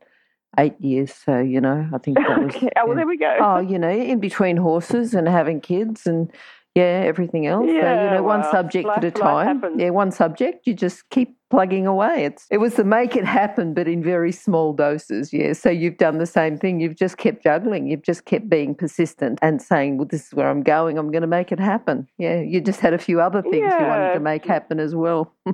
eight 0.59 0.79
years. 0.81 1.15
So, 1.15 1.39
you 1.39 1.61
know, 1.61 1.89
I 1.93 1.99
think 1.99 2.19
that 2.19 2.45
was. 2.45 2.55
okay. 2.57 2.69
Oh, 2.77 2.87
well, 2.87 2.97
there 2.97 3.07
we 3.07 3.17
go. 3.17 3.37
Oh, 3.41 3.59
you 3.59 3.79
know, 3.79 3.91
in 3.91 4.21
between 4.21 4.57
horses 4.57 5.15
and 5.15 5.29
having 5.29 5.61
kids 5.61 6.07
and 6.07 6.31
yeah, 6.79 7.03
everything 7.05 7.47
else. 7.47 7.67
Yeah, 7.69 7.81
so, 7.81 8.05
you 8.05 8.11
know, 8.11 8.23
well, 8.23 8.39
one 8.39 8.51
subject 8.51 8.87
life, 8.87 8.99
at 8.99 9.05
a 9.05 9.11
time. 9.11 9.63
Yeah, 9.79 9.91
one 9.91 10.11
subject. 10.11 10.67
You 10.67 10.75
just 10.75 11.09
keep 11.11 11.37
plugging 11.51 11.87
away. 11.87 12.25
It's 12.25 12.47
it 12.51 12.59
was 12.59 12.75
to 12.75 12.85
make 12.85 13.17
it 13.17 13.25
happen, 13.25 13.75
but 13.75 13.89
in 13.89 14.03
very 14.03 14.33
small 14.33 14.73
doses. 14.73 15.33
Yeah. 15.33 15.53
So 15.55 15.71
you've 15.71 15.97
done 15.97 16.19
the 16.19 16.27
same 16.27 16.59
thing. 16.59 16.81
You've 16.81 16.97
just 16.97 17.17
kept 17.17 17.43
juggling. 17.43 17.89
You've 17.89 18.03
just 18.03 18.25
kept 18.25 18.49
being 18.49 18.75
persistent 18.75 19.39
and 19.43 19.61
saying, 19.61 19.99
"Well, 19.99 20.07
this 20.07 20.27
is 20.27 20.35
where 20.35 20.49
I'm 20.49 20.63
going. 20.63 20.99
I'm 20.99 21.11
going 21.11 21.23
to 21.23 21.29
make 21.29 21.53
it 21.53 21.61
happen." 21.61 22.07
Yeah. 22.19 22.41
You 22.41 22.61
just 22.61 22.81
had 22.81 22.95
a 22.95 22.99
few 22.99 23.21
other 23.21 23.43
things 23.43 23.67
yeah. 23.69 23.81
you 23.81 23.87
wanted 23.87 24.15
to 24.15 24.21
make 24.21 24.45
happen 24.45 24.79
as 24.81 24.95
well. 24.95 25.33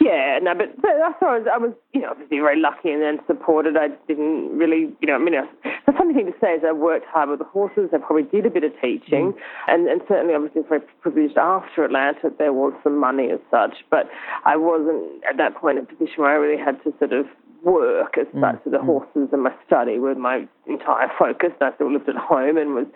yeah. 0.00 0.38
No, 0.42 0.54
but, 0.54 0.80
but 0.80 0.90
I 0.90 1.10
was, 1.20 1.46
I 1.52 1.58
was, 1.58 1.72
you 1.92 2.00
know, 2.00 2.10
obviously 2.10 2.38
very 2.38 2.60
lucky 2.60 2.90
and 2.90 3.02
then 3.02 3.18
supported. 3.26 3.76
I 3.76 3.88
didn't 4.06 4.56
really, 4.56 4.92
you 5.00 5.06
know, 5.08 5.14
I 5.14 5.18
mean, 5.18 5.34
I, 5.34 5.46
the 5.86 5.92
funny 5.92 6.14
thing 6.14 6.26
to 6.26 6.38
say 6.40 6.54
is 6.54 6.62
I 6.66 6.72
worked 6.72 7.06
hard 7.06 7.30
with 7.30 7.38
the 7.38 7.44
horses. 7.46 7.90
I 7.92 7.98
probably 7.98 8.24
did 8.24 8.46
a 8.46 8.50
bit 8.50 8.64
of 8.64 8.72
teaching, 8.80 9.32
mm. 9.32 9.38
and 9.68 9.88
and 9.88 10.00
certainly, 10.08 10.34
obviously, 10.34 10.62
very 10.68 10.80
privileged 11.00 11.38
after 11.38 11.84
Atlanta. 11.84 12.30
There 12.38 12.52
was 12.52 12.72
some 12.82 12.98
money 12.98 13.30
as 13.30 13.40
such, 13.50 13.84
but 13.90 14.08
I 14.44 14.56
wasn't 14.56 15.24
at 15.28 15.36
that 15.38 15.56
point 15.56 15.78
in 15.78 15.84
a 15.84 15.86
position 15.86 16.22
where 16.24 16.30
I 16.30 16.34
really 16.34 16.62
had 16.62 16.82
to 16.84 16.92
sort 16.98 17.12
of 17.12 17.26
work 17.64 18.16
as 18.18 18.26
Mm, 18.28 18.40
such. 18.40 18.64
So 18.64 18.70
the 18.70 18.78
mm. 18.78 18.84
horses 18.86 19.28
and 19.32 19.42
my 19.42 19.52
study 19.66 19.98
were 19.98 20.14
my 20.14 20.46
entire 20.66 21.10
focus. 21.18 21.52
I 21.60 21.72
still 21.74 21.92
lived 21.92 22.08
at 22.08 22.16
home 22.16 22.56
and 22.56 22.74
was, 22.74 22.86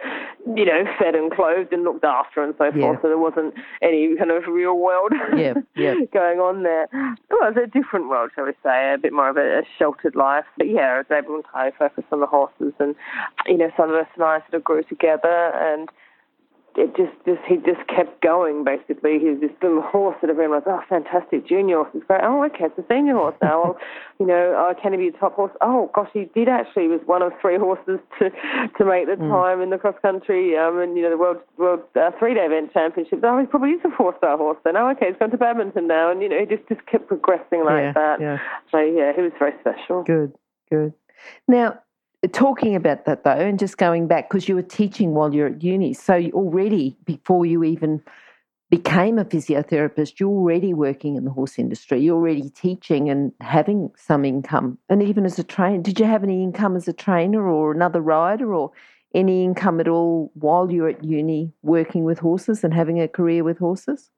you 0.56 0.64
know, 0.64 0.84
fed 0.98 1.14
and 1.14 1.30
clothed 1.30 1.72
and 1.72 1.84
looked 1.84 2.04
after 2.04 2.42
and 2.42 2.54
so 2.58 2.64
Yeah. 2.64 2.80
forth. 2.80 2.98
So 3.02 3.08
there 3.08 3.18
wasn't 3.18 3.54
any 3.82 4.16
kind 4.16 4.30
of 4.30 4.46
real 4.46 4.76
world 4.78 5.12
Yeah, 5.36 5.54
yeah. 5.74 5.94
going 6.12 6.40
on 6.40 6.62
there. 6.62 6.88
Well, 6.92 7.52
was 7.52 7.56
a 7.62 7.66
different 7.66 8.08
world, 8.08 8.30
shall 8.34 8.44
we 8.46 8.52
say, 8.62 8.94
a 8.94 8.98
bit 8.98 9.12
more 9.12 9.28
of 9.30 9.36
a, 9.36 9.60
a 9.60 9.62
sheltered 9.78 10.14
life. 10.16 10.44
But 10.58 10.68
yeah, 10.68 10.94
I 10.94 10.98
was 10.98 11.06
able 11.10 11.34
to 11.34 11.36
entirely 11.46 11.72
focus 11.78 12.04
on 12.12 12.20
the 12.20 12.26
horses 12.26 12.72
and, 12.78 12.94
you 13.46 13.56
know, 13.56 13.70
some 13.76 13.90
of 13.90 13.96
us 13.96 14.06
and 14.14 14.24
I 14.24 14.40
sort 14.40 14.54
of 14.54 14.64
grew 14.64 14.82
together 14.82 15.52
and 15.54 15.88
it 16.76 16.96
just, 16.96 17.12
just 17.24 17.40
he 17.46 17.56
just 17.56 17.86
kept 17.88 18.20
going 18.22 18.64
basically. 18.64 19.18
He 19.18 19.30
was 19.30 19.40
this 19.40 19.50
little 19.62 19.82
horse 19.82 20.16
that 20.20 20.30
everyone 20.30 20.62
was, 20.62 20.62
oh, 20.66 20.80
fantastic, 20.88 21.46
junior 21.46 21.76
horse 21.82 21.94
is 21.94 22.02
great. 22.06 22.20
Oh, 22.22 22.44
okay, 22.44 22.66
it's 22.66 22.78
a 22.78 22.84
senior 22.88 23.14
horse 23.14 23.34
now. 23.42 23.62
well, 23.62 23.78
you 24.20 24.26
know, 24.26 24.54
oh, 24.56 24.74
can 24.80 24.92
he 24.92 24.98
be 24.98 25.08
a 25.08 25.18
top 25.18 25.34
horse? 25.34 25.52
Oh, 25.60 25.90
gosh, 25.94 26.10
he 26.12 26.26
did 26.34 26.48
actually. 26.48 26.84
He 26.84 26.88
was 26.88 27.00
one 27.06 27.22
of 27.22 27.32
three 27.40 27.58
horses 27.58 27.98
to 28.18 28.30
to 28.30 28.84
make 28.84 29.06
the 29.06 29.16
time 29.16 29.60
in 29.60 29.70
the 29.70 29.78
cross 29.78 29.96
country 30.02 30.56
um, 30.56 30.78
and, 30.78 30.96
you 30.96 31.02
know, 31.02 31.10
the 31.10 31.18
world 31.18 31.38
world 31.56 31.80
uh, 31.96 32.10
three 32.18 32.34
day 32.34 32.46
event 32.46 32.72
championships. 32.72 33.22
Oh, 33.24 33.38
he 33.38 33.46
probably 33.46 33.70
is 33.70 33.80
a 33.84 33.90
four 33.96 34.14
star 34.18 34.36
horse 34.36 34.58
then. 34.64 34.76
Oh, 34.76 34.88
okay, 34.90 35.08
he's 35.08 35.16
gone 35.18 35.30
to 35.30 35.38
badminton 35.38 35.86
now. 35.86 36.10
And, 36.10 36.22
you 36.22 36.28
know, 36.28 36.38
he 36.38 36.46
just, 36.46 36.68
just 36.68 36.84
kept 36.86 37.08
progressing 37.08 37.64
like 37.64 37.82
yeah, 37.82 37.92
that. 37.92 38.20
yeah. 38.20 38.38
So, 38.70 38.78
yeah, 38.78 39.12
he 39.14 39.22
was 39.22 39.32
very 39.38 39.54
special. 39.60 40.04
Good, 40.04 40.32
good. 40.70 40.94
Now, 41.48 41.78
talking 42.28 42.74
about 42.74 43.06
that 43.06 43.24
though, 43.24 43.30
and 43.30 43.58
just 43.58 43.78
going 43.78 44.06
back, 44.06 44.28
because 44.28 44.48
you 44.48 44.54
were 44.54 44.62
teaching 44.62 45.14
while 45.14 45.34
you're 45.34 45.48
at 45.48 45.62
uni, 45.62 45.94
so 45.94 46.14
already, 46.32 46.96
before 47.04 47.46
you 47.46 47.64
even 47.64 48.02
became 48.70 49.18
a 49.18 49.24
physiotherapist, 49.24 50.20
you're 50.20 50.28
already 50.28 50.72
working 50.72 51.16
in 51.16 51.24
the 51.24 51.30
horse 51.30 51.58
industry. 51.58 52.00
You're 52.00 52.16
already 52.16 52.50
teaching 52.50 53.10
and 53.10 53.32
having 53.40 53.90
some 53.96 54.24
income. 54.24 54.78
And 54.88 55.02
even 55.02 55.26
as 55.26 55.38
a 55.38 55.44
trainer, 55.44 55.82
did 55.82 55.98
you 55.98 56.06
have 56.06 56.22
any 56.22 56.42
income 56.42 56.76
as 56.76 56.86
a 56.86 56.92
trainer 56.92 57.48
or 57.48 57.72
another 57.72 58.00
rider 58.00 58.54
or 58.54 58.70
any 59.12 59.42
income 59.42 59.80
at 59.80 59.88
all 59.88 60.30
while 60.34 60.70
you're 60.70 60.88
at 60.88 61.02
uni 61.02 61.52
working 61.62 62.04
with 62.04 62.20
horses 62.20 62.62
and 62.62 62.72
having 62.72 63.00
a 63.00 63.08
career 63.08 63.42
with 63.42 63.58
horses? 63.58 64.10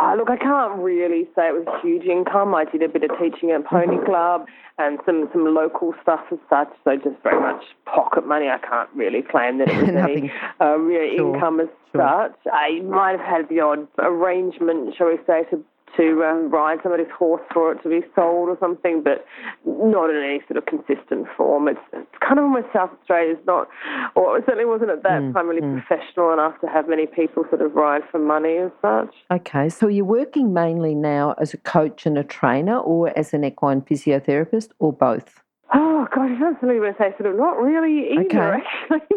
Uh, 0.00 0.14
look, 0.16 0.30
I 0.30 0.36
can't 0.36 0.80
really 0.80 1.24
say 1.36 1.48
it 1.48 1.54
was 1.54 1.66
huge 1.82 2.04
income. 2.04 2.54
I 2.54 2.64
did 2.64 2.82
a 2.82 2.88
bit 2.88 3.02
of 3.04 3.10
teaching 3.18 3.50
at 3.50 3.66
Pony 3.66 4.02
Club 4.06 4.46
and 4.78 4.98
some, 5.04 5.28
some 5.30 5.54
local 5.54 5.92
stuff 6.00 6.20
as 6.32 6.38
such, 6.48 6.68
so 6.84 6.96
just 6.96 7.22
very 7.22 7.38
much 7.38 7.62
pocket 7.84 8.26
money. 8.26 8.48
I 8.48 8.56
can't 8.58 8.88
really 8.94 9.20
claim 9.20 9.58
that 9.58 9.68
it 9.68 9.76
was 9.76 9.88
any 10.08 10.32
uh, 10.58 10.78
real 10.78 11.16
Sure, 11.16 11.34
income 11.34 11.60
as 11.60 11.68
sure. 11.92 12.00
such. 12.00 12.38
I 12.50 12.80
might 12.80 13.18
have 13.18 13.20
had 13.20 13.48
the 13.50 13.60
odd 13.60 13.86
arrangement, 13.98 14.94
shall 14.96 15.08
we 15.08 15.18
say, 15.26 15.44
to 15.50 15.62
to 15.96 16.22
um, 16.24 16.50
ride 16.50 16.78
somebody's 16.82 17.10
horse 17.16 17.42
for 17.52 17.72
it 17.72 17.82
to 17.82 17.88
be 17.88 18.00
sold 18.14 18.48
or 18.48 18.56
something, 18.60 19.02
but 19.02 19.24
not 19.66 20.10
in 20.10 20.16
any 20.16 20.40
sort 20.48 20.56
of 20.56 20.66
consistent 20.66 21.26
form. 21.36 21.68
It's, 21.68 21.80
it's 21.92 22.06
kind 22.20 22.38
of 22.38 22.44
almost 22.44 22.66
South 22.72 22.90
Australia 23.00 23.32
is 23.32 23.46
not, 23.46 23.68
or 24.14 24.38
it 24.38 24.44
certainly 24.46 24.66
wasn't 24.66 24.90
at 24.90 25.02
that 25.02 25.20
Mm, 25.20 25.34
time 25.34 25.48
really 25.48 25.60
mm. 25.60 25.84
professional 25.84 26.32
enough 26.32 26.58
to 26.60 26.66
have 26.66 26.88
many 26.88 27.06
people 27.06 27.44
sort 27.50 27.60
of 27.62 27.74
ride 27.74 28.02
for 28.10 28.18
money 28.18 28.56
as 28.58 28.70
such. 28.80 29.14
Okay, 29.30 29.68
so 29.68 29.88
you're 29.88 30.04
working 30.04 30.52
mainly 30.52 30.94
now 30.94 31.34
as 31.38 31.52
a 31.52 31.58
coach 31.58 32.06
and 32.06 32.16
a 32.16 32.24
trainer 32.24 32.78
or 32.78 33.16
as 33.18 33.34
an 33.34 33.44
equine 33.44 33.82
physiotherapist 33.82 34.68
or 34.78 34.92
both? 34.92 35.42
Oh 35.74 35.89
gosh, 36.14 36.30
I 36.40 36.50
absolutely 36.50 36.80
want 36.80 36.96
to 36.98 37.02
say 37.02 37.14
sort 37.18 37.30
of 37.32 37.36
not 37.38 37.58
really 37.58 38.12
either 38.12 38.54
Okay. 38.54 38.64
actually. 38.90 39.16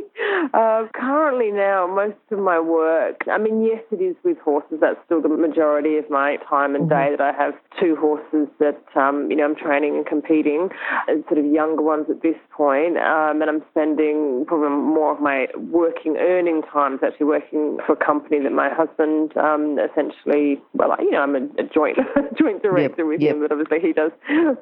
Uh, 0.53 0.87
currently 0.93 1.51
now, 1.51 1.87
most 1.87 2.17
of 2.31 2.39
my 2.39 2.59
work, 2.59 3.21
I 3.31 3.37
mean, 3.37 3.63
yes, 3.63 3.81
it 3.91 4.01
is 4.01 4.15
with 4.23 4.37
horses. 4.39 4.77
That's 4.81 4.99
still 5.05 5.21
the 5.21 5.29
majority 5.29 5.97
of 5.97 6.09
my 6.09 6.37
time 6.49 6.75
and 6.75 6.89
day 6.89 7.09
that 7.15 7.21
I 7.21 7.31
have 7.31 7.53
two 7.79 7.95
horses 7.95 8.47
that, 8.59 8.81
um, 8.95 9.29
you 9.31 9.37
know, 9.37 9.45
I'm 9.45 9.55
training 9.55 9.95
and 9.95 10.05
competing, 10.05 10.69
and 11.07 11.23
sort 11.27 11.39
of 11.39 11.45
younger 11.45 11.81
ones 11.81 12.07
at 12.09 12.21
this 12.21 12.35
point. 12.51 12.97
Um, 12.97 13.41
and 13.41 13.49
I'm 13.49 13.63
spending 13.71 14.45
probably 14.47 14.69
more 14.69 15.13
of 15.13 15.21
my 15.21 15.47
working, 15.57 16.17
earning 16.17 16.61
time 16.71 16.95
is 16.95 16.99
actually 17.03 17.25
working 17.27 17.77
for 17.85 17.93
a 17.93 18.05
company 18.05 18.39
that 18.43 18.51
my 18.51 18.69
husband 18.69 19.35
um, 19.37 19.77
essentially, 19.79 20.61
well, 20.73 20.91
I- 20.91 21.01
you 21.01 21.11
know, 21.11 21.21
I'm 21.21 21.35
a, 21.35 21.43
a 21.59 21.63
joint 21.63 21.97
joint 22.37 22.61
director 22.61 23.05
with 23.05 23.21
yep. 23.21 23.35
him, 23.35 23.41
but 23.41 23.51
obviously 23.51 23.79
he 23.79 23.93
does 23.93 24.11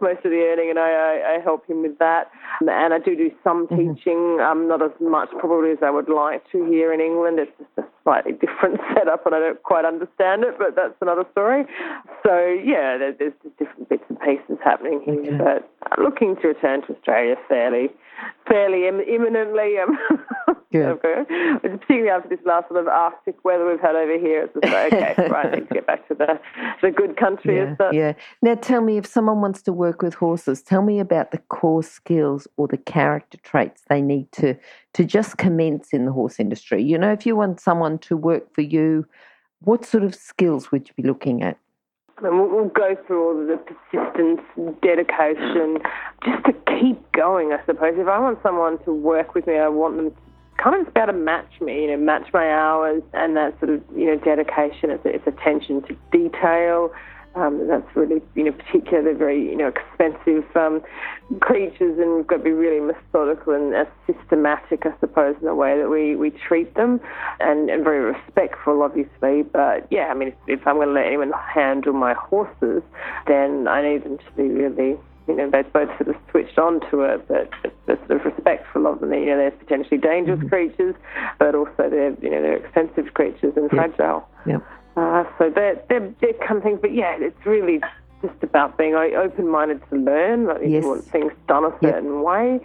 most 0.01 0.23
of 0.25 0.31
the 0.31 0.41
earning 0.51 0.69
and 0.69 0.79
I, 0.79 0.91
I, 0.91 1.35
I 1.35 1.39
help 1.43 1.67
him 1.67 1.81
with 1.81 1.97
that. 1.99 2.10
Um, 2.61 2.69
And 2.69 2.93
I 2.93 2.99
do 2.99 3.15
do 3.15 3.31
some 3.43 3.67
Mm-hmm. 3.67 3.93
teaching, 3.93 4.39
um, 4.41 4.67
not 4.67 4.81
as 4.81 4.91
much 4.99 5.29
probably 5.39 5.71
as 5.71 5.77
I 5.81 5.89
would 5.89 6.09
like 6.09 6.41
to 6.51 6.65
here 6.65 6.91
in 6.93 6.99
England. 6.99 7.39
It's 7.39 7.51
just 7.57 7.69
a 7.77 7.83
slightly 8.03 8.31
different 8.43 8.79
setup 8.93 9.25
and 9.25 9.35
I 9.35 9.39
don't 9.39 9.61
quite 9.63 9.85
understand 9.85 10.43
it, 10.43 10.57
but 10.57 10.75
that's 10.75 10.95
another 11.01 11.25
story. 11.31 11.65
So, 12.23 12.33
yeah, 12.63 12.97
there, 12.97 13.13
there's 13.17 13.33
just 13.43 13.57
different 13.57 13.89
bits 13.89 14.03
and 14.09 14.19
pieces 14.19 14.57
happening 14.63 15.01
here, 15.05 15.21
Okay. 15.21 15.37
but 15.37 15.59
I'm 15.91 16.03
looking 16.03 16.35
to 16.41 16.47
return 16.49 16.81
to 16.87 16.95
Australia 16.95 17.35
fairly, 17.47 17.89
fairly 18.47 18.87
Im- 18.87 19.01
imminently. 19.01 19.77
Um, 19.77 19.97
okay. 20.75 21.23
Particularly 21.61 22.09
after 22.09 22.29
this 22.29 22.39
last 22.45 22.67
sort 22.69 22.79
of 22.79 22.87
Arctic 22.87 23.43
weather 23.43 23.67
we've 23.67 23.79
had 23.79 23.95
over 23.95 24.17
here, 24.17 24.43
it's 24.43 24.53
just 24.53 24.73
like, 24.73 24.93
okay, 24.93 25.27
right, 25.29 25.51
to 25.51 25.73
get 25.73 25.87
back 25.87 26.07
to 26.07 26.15
the, 26.15 26.39
the 26.81 26.91
good 26.91 27.17
country 27.17 27.57
Yeah, 27.57 27.75
yeah. 27.91 28.13
Now 28.41 28.55
tell 28.55 28.81
me 28.81 28.97
if 28.97 29.05
someone 29.05 29.41
wants 29.41 29.61
to 29.63 29.73
work 29.73 30.01
with 30.01 30.13
horses, 30.13 30.61
tell 30.61 30.81
me 30.81 30.99
about 30.99 31.31
the 31.31 31.37
core 31.37 31.83
skills 31.83 32.47
or 32.57 32.67
the 32.67 32.77
character 32.77 33.37
traits 33.43 33.83
they 33.89 34.01
need 34.01 34.31
to 34.33 34.55
to 34.93 35.05
just 35.05 35.37
commence 35.37 35.93
in 35.93 36.05
the 36.05 36.11
horse 36.11 36.39
industry. 36.39 36.83
You 36.83 36.97
know, 36.97 37.11
if 37.11 37.25
you 37.25 37.35
want 37.35 37.59
someone 37.59 37.97
to 37.99 38.17
work 38.17 38.53
for 38.53 38.61
you, 38.61 39.05
what 39.59 39.85
sort 39.85 40.03
of 40.03 40.13
skills 40.15 40.71
would 40.71 40.89
you 40.89 40.93
be 41.01 41.07
looking 41.07 41.43
at? 41.43 41.57
And 42.23 42.39
we'll, 42.39 42.49
we'll 42.49 42.69
go 42.69 42.95
through 43.07 43.23
all 43.23 43.41
of 43.41 43.47
the 43.47 43.57
persistence, 43.57 44.41
dedication, 44.81 45.79
just 46.23 46.45
to 46.45 46.53
keep 46.79 47.11
going, 47.11 47.51
I 47.51 47.65
suppose. 47.65 47.93
If 47.97 48.07
I 48.07 48.19
want 48.19 48.39
someone 48.43 48.77
to 48.85 48.93
work 48.93 49.33
with 49.33 49.47
me, 49.47 49.57
I 49.57 49.67
want 49.67 49.97
them 49.97 50.11
to 50.11 50.17
kind 50.61 50.85
of 50.85 50.93
be 50.93 50.99
able 50.99 51.13
to 51.13 51.17
match 51.17 51.59
me, 51.59 51.83
you 51.83 51.87
know, 51.87 51.97
match 51.97 52.27
my 52.33 52.51
hours 52.51 53.01
and 53.13 53.35
that 53.37 53.59
sort 53.59 53.71
of, 53.71 53.81
you 53.95 54.05
know, 54.05 54.17
dedication. 54.17 54.91
It's, 54.91 55.03
it's 55.05 55.27
attention 55.27 55.81
to 55.83 55.95
detail. 56.11 56.91
Um, 57.33 57.67
that's 57.67 57.87
really, 57.95 58.21
you 58.35 58.43
know, 58.43 58.51
particularly 58.51 59.17
very, 59.17 59.41
you 59.41 59.55
know, 59.55 59.69
expensive 59.69 60.43
um, 60.55 60.81
creatures, 61.39 61.97
and 61.97 62.17
we've 62.17 62.27
got 62.27 62.37
to 62.37 62.43
be 62.43 62.51
really 62.51 62.81
methodical 62.81 63.53
and 63.53 63.73
uh, 63.73 63.85
systematic, 64.05 64.85
I 64.85 64.93
suppose, 64.99 65.35
in 65.39 65.45
the 65.45 65.55
way 65.55 65.77
that 65.79 65.89
we, 65.89 66.15
we 66.17 66.31
treat 66.31 66.73
them, 66.75 66.99
and, 67.39 67.69
and 67.69 67.85
very 67.85 68.01
respectful, 68.01 68.83
obviously. 68.83 69.43
But 69.43 69.87
yeah, 69.89 70.07
I 70.07 70.13
mean, 70.13 70.29
if, 70.29 70.59
if 70.59 70.67
I'm 70.67 70.75
going 70.75 70.89
to 70.89 70.93
let 70.93 71.05
anyone 71.05 71.31
handle 71.31 71.93
my 71.93 72.13
horses, 72.13 72.83
then 73.27 73.67
I 73.67 73.81
need 73.81 74.03
them 74.03 74.17
to 74.17 74.31
be 74.35 74.49
really 74.49 74.97
you 75.27 75.35
know, 75.35 75.49
they're 75.49 75.63
both 75.63 75.89
sort 75.97 76.09
of 76.09 76.15
switched 76.29 76.57
on 76.57 76.81
to 76.89 77.01
it, 77.01 77.27
but 77.27 77.49
they're 77.85 77.97
sort 78.07 78.11
of 78.11 78.25
respectful 78.25 78.87
of 78.87 78.99
them. 78.99 79.13
You 79.13 79.27
know, 79.27 79.37
they're 79.37 79.51
potentially 79.51 79.97
dangerous 79.97 80.41
creatures, 80.49 80.95
but 81.39 81.55
also 81.55 81.89
they're, 81.89 82.15
you 82.21 82.29
know, 82.29 82.41
they're 82.41 82.57
expensive 82.57 83.13
creatures 83.13 83.53
and 83.55 83.69
fragile. 83.69 84.27
Yep. 84.45 84.63
Uh, 84.95 85.23
so 85.37 85.49
they're, 85.49 85.81
they're, 85.89 86.13
they're 86.21 86.33
kind 86.45 86.57
of 86.57 86.63
things, 86.63 86.79
but 86.81 86.93
yeah, 86.93 87.15
it's 87.17 87.45
really 87.45 87.79
just 88.21 88.43
about 88.43 88.77
being 88.77 88.93
open-minded 88.93 89.81
to 89.89 89.95
learn. 89.95 90.47
Like 90.47 90.61
Yes. 90.61 90.83
you 90.83 90.87
want 90.89 91.11
things 91.11 91.31
done 91.47 91.63
a 91.65 91.69
Yep. 91.69 91.79
certain 91.81 92.21
way. 92.23 92.59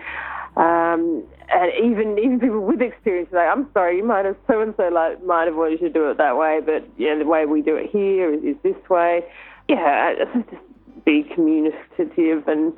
Um, 0.57 1.23
and 1.53 1.71
even 1.85 2.19
even 2.19 2.41
people 2.41 2.61
with 2.61 2.81
experience 2.81 3.29
like, 3.31 3.49
I'm 3.49 3.69
sorry, 3.73 3.99
you 3.99 4.05
might 4.05 4.25
have 4.25 4.37
so 4.49 4.61
and 4.61 4.75
so 4.77 4.89
like 4.89 5.23
might 5.23 5.47
have 5.47 5.55
wanted 5.55 5.81
you 5.81 5.89
to 5.89 5.93
do 5.93 6.11
it 6.11 6.17
that 6.19 6.37
way, 6.37 6.61
but 6.65 6.85
yeah, 6.97 7.15
the 7.15 7.25
way 7.27 7.45
we 7.47 7.63
do 7.63 7.77
it 7.77 7.91
here 7.91 8.33
is, 8.33 8.43
is 8.43 8.57
this 8.63 8.91
way. 8.91 9.23
Yeah, 9.69 10.15
it's 10.17 10.51
just 10.51 11.05
be 11.05 11.25
communicative 11.35 12.49
and 12.49 12.73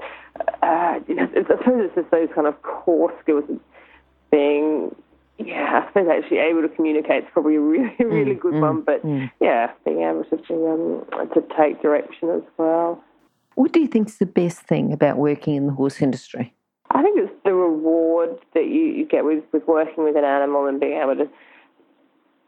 uh, 0.63 0.99
you 1.09 1.15
know, 1.15 1.29
it's, 1.33 1.49
I 1.51 1.57
suppose 1.59 1.85
it's 1.87 1.95
just 1.95 2.11
those 2.11 2.29
kind 2.35 2.47
of 2.47 2.61
core 2.63 3.13
skills 3.23 3.45
of 3.49 3.59
being. 4.31 4.95
Yeah, 5.39 5.83
I 5.85 5.89
suppose 5.89 6.09
actually 6.11 6.39
able 6.39 6.63
to 6.63 6.69
communicate 6.69 7.25
is 7.25 7.31
probably 7.33 7.57
a 7.57 7.61
really, 7.61 7.95
really 8.01 8.35
good 8.35 8.55
mm, 8.55 8.61
one. 8.61 8.83
But 8.83 9.05
mm. 9.05 9.31
yeah, 9.41 9.73
being 9.85 10.03
able 10.03 10.25
to 10.25 10.37
be, 10.37 10.55
um, 10.55 11.29
to 11.35 11.43
take 11.57 11.81
direction 11.83 12.31
as 12.31 12.43
well. 12.57 13.03
What 13.55 13.73
do 13.73 13.81
you 13.81 13.89
think 13.89 14.09
is 14.09 14.19
the 14.19 14.27
best 14.27 14.61
thing 14.61 14.93
about 14.93 15.17
working 15.17 15.57
in 15.57 15.67
the 15.67 15.73
horse 15.73 16.01
industry? 16.01 16.55
I 16.91 17.03
think 17.03 17.19
it's 17.19 17.33
the 17.45 17.53
reward 17.53 18.39
that 18.55 18.67
you, 18.67 18.85
you 18.85 19.07
get 19.07 19.25
with, 19.25 19.45
with 19.53 19.67
working 19.67 20.05
with 20.05 20.17
an 20.17 20.25
animal 20.25 20.67
and 20.67 20.81
being 20.81 20.99
able 20.99 21.17
to, 21.17 21.29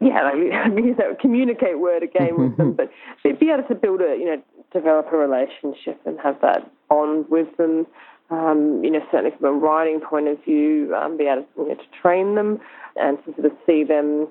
yeah, 0.00 0.22
like, 0.22 0.36
use 0.84 0.96
that 0.96 1.18
communicate 1.20 1.78
word 1.78 2.02
again 2.02 2.38
with 2.38 2.56
them, 2.56 2.72
but 2.72 2.90
be 3.22 3.50
able 3.50 3.64
to 3.64 3.74
build 3.74 4.00
a, 4.00 4.16
you 4.16 4.24
know, 4.24 4.42
develop 4.72 5.12
a 5.12 5.16
relationship 5.16 6.00
and 6.06 6.18
have 6.20 6.40
that 6.40 6.70
bond 6.88 7.26
with 7.28 7.54
them. 7.56 7.86
Um, 8.30 8.84
you 8.84 8.90
know, 8.90 9.00
certainly 9.10 9.36
from 9.36 9.46
a 9.46 9.52
riding 9.52 10.00
point 10.00 10.28
of 10.28 10.42
view, 10.44 10.94
um, 10.94 11.16
be 11.16 11.24
able 11.24 11.42
to, 11.42 11.48
you 11.56 11.68
know, 11.70 11.74
to 11.74 12.00
train 12.00 12.36
them 12.36 12.60
and 12.96 13.18
to 13.24 13.34
sort 13.34 13.46
of 13.46 13.52
see 13.66 13.82
them, 13.82 14.28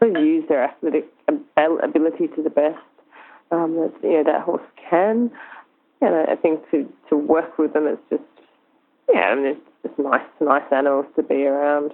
use 0.00 0.44
their 0.48 0.62
athletic 0.62 1.06
ability 1.58 2.28
to 2.28 2.42
the 2.42 2.50
best 2.50 2.78
um, 3.50 3.74
that 3.76 3.92
you 4.02 4.12
know 4.12 4.24
that 4.24 4.42
horse 4.42 4.62
can. 4.88 5.30
And 6.00 6.14
I 6.14 6.32
I 6.32 6.36
think 6.36 6.60
to, 6.70 6.88
to 7.08 7.16
work 7.16 7.58
with 7.58 7.72
them, 7.72 7.86
it's 7.86 8.02
just 8.10 8.22
yeah, 9.12 9.20
I 9.20 9.34
mean, 9.34 9.46
it's 9.46 9.60
just 9.82 9.98
nice, 9.98 10.22
nice 10.40 10.62
animals 10.72 11.06
to 11.16 11.22
be 11.22 11.44
around. 11.44 11.92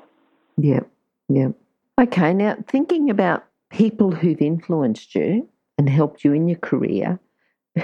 Yeah, 0.57 0.81
yep. 1.29 1.53
Okay, 2.01 2.35
now 2.35 2.57
thinking 2.69 3.11
about 3.11 3.45
people 3.71 4.11
who've 4.11 4.41
influenced 4.41 5.15
you 5.15 5.49
and 5.79 5.89
helped 5.89 6.25
you 6.25 6.33
in 6.33 6.49
your 6.49 6.59
career, 6.59 7.19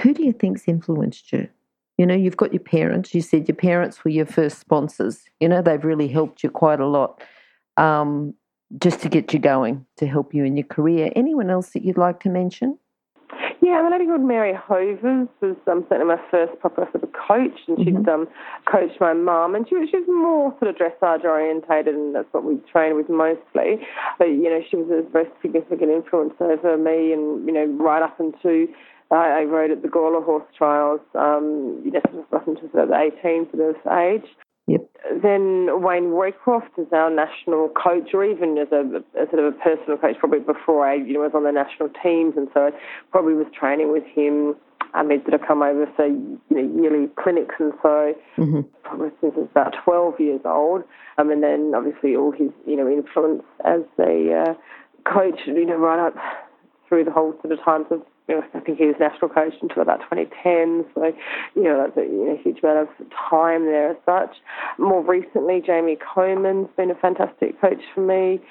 who 0.01 0.13
do 0.13 0.23
you 0.23 0.33
think's 0.33 0.67
influenced 0.67 1.31
you? 1.31 1.47
You 1.97 2.05
know, 2.05 2.15
you've 2.15 2.37
got 2.37 2.53
your 2.53 2.61
parents. 2.61 3.13
You 3.15 3.21
said 3.21 3.47
your 3.47 3.55
parents 3.55 4.03
were 4.03 4.11
your 4.11 4.25
first 4.25 4.59
sponsors. 4.59 5.23
You 5.39 5.49
know, 5.49 5.61
they've 5.61 5.83
really 5.83 6.07
helped 6.07 6.43
you 6.43 6.49
quite 6.49 6.79
a 6.79 6.85
lot 6.85 7.23
um, 7.77 8.33
just 8.79 9.01
to 9.01 9.09
get 9.09 9.33
you 9.33 9.39
going, 9.39 9.85
to 9.97 10.07
help 10.07 10.33
you 10.33 10.43
in 10.43 10.57
your 10.57 10.67
career. 10.67 11.11
Anyone 11.15 11.49
else 11.49 11.71
that 11.71 11.83
you'd 11.83 11.97
like 11.97 12.19
to 12.21 12.29
mention? 12.29 12.77
Yeah, 13.67 13.87
a 13.87 13.91
lady 13.91 14.05
called 14.05 14.21
Mary 14.21 14.53
Hovers 14.53 15.27
was 15.41 15.57
um, 15.67 15.85
certainly 15.89 16.15
my 16.15 16.21
first 16.29 16.57
proper 16.59 16.87
sort 16.91 17.03
of 17.03 17.09
coach, 17.11 17.59
and 17.67 17.77
she'd 17.79 17.95
mm-hmm. 17.95 18.09
um, 18.09 18.27
coached 18.71 19.01
my 19.01 19.13
mum, 19.13 19.55
and 19.55 19.67
she 19.67 19.75
was, 19.75 19.89
she 19.89 19.97
was 19.97 20.07
more 20.07 20.55
sort 20.59 20.69
of 20.69 20.77
dressage 20.77 21.25
orientated, 21.25 21.93
and 21.93 22.15
that's 22.15 22.31
what 22.31 22.43
we 22.43 22.57
trained 22.71 22.95
with 22.95 23.09
mostly. 23.09 23.81
But 24.19 24.29
you 24.29 24.49
know, 24.49 24.61
she 24.69 24.77
was 24.77 24.87
a 24.91 25.09
very 25.11 25.27
significant 25.41 25.91
influence 25.91 26.35
over 26.39 26.77
me, 26.77 27.11
and 27.11 27.45
you 27.45 27.51
know, 27.51 27.65
right 27.83 28.01
up 28.01 28.19
into 28.19 28.67
I, 29.11 29.41
I 29.41 29.43
rode 29.43 29.71
at 29.71 29.81
the 29.81 29.87
Gawler 29.87 30.23
horse 30.23 30.45
trials, 30.57 31.01
um, 31.15 31.81
you 31.85 31.91
know, 31.91 32.25
up 32.33 32.47
until 32.47 32.69
of 32.73 32.91
18 32.91 33.47
sort 33.51 33.75
of 33.75 33.91
age. 33.91 34.29
Yep. 34.67 34.81
Then 35.23 35.81
Wayne 35.81 36.11
Roycroft 36.11 36.77
is 36.77 36.87
our 36.91 37.09
national 37.09 37.69
coach, 37.69 38.09
or 38.13 38.25
even 38.25 38.57
as 38.57 38.67
a, 38.73 39.01
as 39.19 39.29
sort 39.29 39.39
of 39.39 39.53
a 39.53 39.57
personal 39.57 39.97
coach, 39.97 40.17
probably 40.19 40.39
before 40.39 40.85
I 40.85 40.95
you 40.95 41.13
know 41.13 41.21
was 41.21 41.31
on 41.33 41.45
the 41.45 41.53
national 41.53 41.87
teams, 42.03 42.33
and 42.35 42.49
so 42.53 42.67
I 42.67 42.71
probably 43.11 43.33
was 43.33 43.47
training 43.57 43.93
with 43.93 44.03
him. 44.03 44.55
I 44.93 45.03
he's 45.03 45.21
sort 45.21 45.39
of 45.39 45.47
come 45.47 45.61
over 45.61 45.85
for 45.95 46.07
you 46.07 46.39
know 46.49 46.81
yearly 46.81 47.07
clinics, 47.17 47.55
and 47.59 47.71
so 47.81 48.13
mm-hmm. 48.37 48.61
probably 48.83 49.09
since 49.21 49.33
I 49.37 49.39
was 49.39 49.49
about 49.51 49.73
12 49.85 50.19
years 50.19 50.41
old. 50.43 50.83
Um, 51.17 51.31
and 51.31 51.41
then 51.41 51.71
obviously 51.73 52.17
all 52.17 52.33
his 52.33 52.51
you 52.65 52.75
know 52.75 52.89
influence 52.89 53.43
as 53.63 53.81
a 53.99 54.43
uh, 54.51 54.53
coach, 55.07 55.39
you 55.45 55.65
know, 55.65 55.77
right 55.77 56.07
up 56.07 56.15
through 56.89 57.05
the 57.05 57.11
whole 57.11 57.33
sort 57.41 57.53
of 57.53 57.63
times 57.63 57.85
of 57.89 58.01
I 58.29 58.59
think 58.59 58.77
he 58.77 58.85
was 58.85 58.95
national 58.99 59.29
coach 59.29 59.53
until 59.61 59.81
about 59.81 60.01
2010. 60.11 60.85
So, 60.93 61.13
you 61.55 61.63
know, 61.63 61.83
that's 61.83 61.97
a 61.97 62.09
you 62.09 62.27
know, 62.27 62.37
huge 62.43 62.59
amount 62.61 62.89
of 62.89 63.09
time 63.29 63.65
there 63.65 63.91
as 63.91 63.97
such. 64.05 64.35
More 64.77 65.01
recently, 65.01 65.61
Jamie 65.65 65.97
Coleman's 65.97 66.67
been 66.75 66.91
a 66.91 66.95
fantastic 66.95 67.59
coach 67.61 67.81
for 67.95 68.01
me 68.01 68.41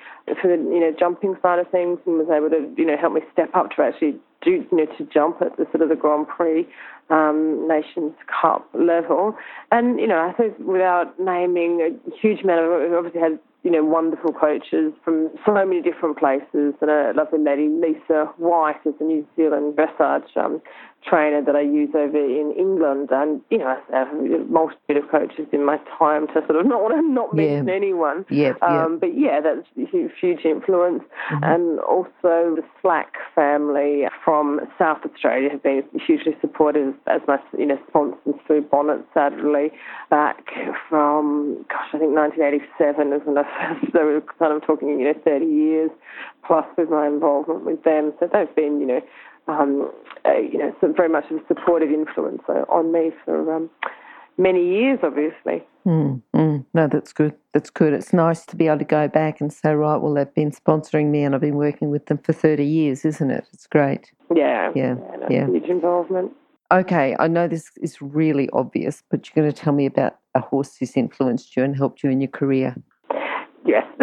for 0.41 0.49
the, 0.49 0.57
you 0.57 0.81
know, 0.81 0.93
jumping 0.99 1.37
side 1.43 1.59
of 1.59 1.71
things 1.71 1.99
and 2.07 2.19
was 2.19 2.29
able 2.33 2.51
to, 2.51 2.73
you 2.77 2.87
know, 2.87 2.97
help 2.97 3.13
me 3.13 3.21
step 3.33 3.51
up 3.55 3.71
to 3.77 3.83
actually 3.83 4.17
do, 4.43 4.65
you 4.71 4.77
know, 4.77 4.87
to 4.97 5.05
jump 5.13 5.43
at 5.43 5.57
the 5.57 5.67
sort 5.71 5.83
of 5.83 5.89
the 5.91 5.97
Grand 5.97 6.27
Prix 6.27 6.67
um, 7.11 7.69
Nations 7.69 8.15
Cup 8.27 8.69
level. 8.73 9.37
And, 9.71 10.01
you 10.01 10.07
know, 10.07 10.19
I 10.19 10.33
think 10.33 10.59
without 10.59 11.19
naming 11.21 11.81
a 11.81 12.17
huge 12.17 12.43
amount 12.43 12.61
of, 12.61 12.93
obviously 12.93 13.21
had 13.21 13.39
you 13.67 13.73
know, 13.73 13.83
wonderful 13.83 14.33
coaches 14.33 14.93
from 15.05 15.29
so 15.45 15.53
many 15.53 15.83
different 15.83 16.17
places. 16.17 16.73
And 16.81 16.89
I 16.89 17.11
a 17.11 17.13
lovely 17.15 17.41
lady, 17.41 17.67
Lisa 17.67 18.31
White, 18.37 18.79
is 18.85 18.95
a 19.01 19.03
New 19.03 19.27
Zealand 19.35 19.77
dressage 19.77 20.37
um, 20.37 20.63
trainer 21.09 21.43
that 21.43 21.55
I 21.55 21.61
use 21.61 21.91
over 21.95 22.19
in 22.19 22.53
England. 22.59 23.09
And, 23.11 23.41
you 23.51 23.59
know, 23.59 23.67
I 23.67 23.97
have 23.97 24.09
a 24.09 24.45
multitude 24.45 24.97
of 24.97 25.11
coaches 25.11 25.47
in 25.53 25.65
my 25.65 25.79
time 25.99 26.27
to 26.29 26.43
sort 26.47 26.57
of 26.57 26.67
not 26.67 26.83
want 26.83 26.95
to 26.95 27.03
not 27.03 27.35
mention 27.35 27.69
yeah. 27.69 27.75
anyone. 27.75 28.25
Yeah, 28.29 28.53
um, 28.63 28.99
But 28.99 29.17
yeah, 29.17 29.41
that's 29.41 29.67
a 29.77 30.09
huge 30.21 30.45
influence. 30.45 31.03
Mm-hmm. 31.33 31.45
And 31.45 31.81
also 31.81 32.57
the 32.57 32.65
Slack 32.83 33.15
family 33.35 34.05
from 34.25 34.61
South 34.79 34.99
Australia 35.05 35.51
have 35.51 35.63
been 35.63 35.83
hugely 36.07 36.37
supportive 36.41 36.95
as 37.07 37.21
my, 37.29 37.39
you 37.57 37.67
know, 37.67 37.79
sponsors 37.89 38.35
through 38.47 38.63
Bonnet 38.63 39.05
Sadly, 39.15 39.71
back 40.11 40.43
from, 40.89 41.65
gosh, 41.69 41.89
I 41.95 41.99
think 41.99 42.15
1987 42.15 43.13
is 43.13 43.23
when 43.25 43.39
I 43.39 43.43
first, 43.81 43.93
so 43.93 44.05
we're 44.05 44.21
kind 44.39 44.53
of 44.53 44.67
talking, 44.67 44.89
you 44.89 45.05
know, 45.05 45.21
30 45.25 45.47
years 45.47 45.91
plus 46.47 46.67
with 46.77 46.91
my 46.91 47.07
involvement 47.07 47.65
with 47.65 47.83
them. 47.83 48.13
So 48.21 48.29
they've 48.33 48.55
been, 48.55 48.81
you 48.81 48.87
know, 48.87 49.01
um, 49.49 49.91
uh, 50.25 50.37
you 50.37 50.59
know, 50.59 50.75
some 50.81 50.95
very 50.95 51.09
much 51.09 51.25
a 51.31 51.39
supportive 51.49 51.91
influence 51.91 52.43
on 52.49 52.93
me 52.93 53.11
for 53.25 53.55
um, 53.55 53.71
many 54.39 54.65
years, 54.65 54.99
obviously. 55.03 55.65
Mm, 55.87 56.23
mm. 56.35 56.65
No, 56.75 56.89
that's 56.89 57.13
good. 57.13 57.35
That's 57.55 57.71
good. 57.71 57.93
It's 57.93 58.13
nice 58.13 58.45
to 58.47 58.57
be 58.57 58.67
able 58.67 58.79
to 58.79 58.85
go 58.85 59.09
back 59.09 59.41
and 59.41 59.53
say, 59.53 59.73
right, 59.73 59.97
well, 59.97 60.15
they've 60.15 60.35
been 60.35 60.51
sponsoring 60.51 61.11
me 61.11 61.23
and 61.23 61.35
I've 61.35 61.41
been 61.41 61.57
working 61.57 61.91
with 61.91 62.07
them 62.07 62.19
for 62.19 62.33
30 62.33 62.65
years, 62.65 63.05
isn't 63.05 63.31
it? 63.31 63.47
It's 63.53 63.67
great. 63.67 64.11
Yeah. 64.35 64.73
Yeah. 64.75 64.97
Yeah. 65.21 65.27
yeah. 65.31 65.47
Huge 65.47 65.69
involvement. 65.69 66.33
Okay, 66.73 67.15
I 67.21 67.29
know 67.29 67.47
this 67.47 67.71
is 67.81 68.03
really 68.03 68.51
obvious, 68.53 69.05
but 69.09 69.29
you're 69.29 69.41
going 69.41 69.55
to 69.55 69.57
tell 69.57 69.73
me 69.73 69.87
about 69.87 70.17
a 70.35 70.41
horse 70.41 70.77
who's 70.77 70.97
influenced 70.97 71.57
you 71.57 71.63
and 71.63 71.77
helped 71.77 72.03
you 72.03 72.11
in 72.11 72.21
your 72.21 72.31
career. 72.31 72.75
Yes. 73.65 73.85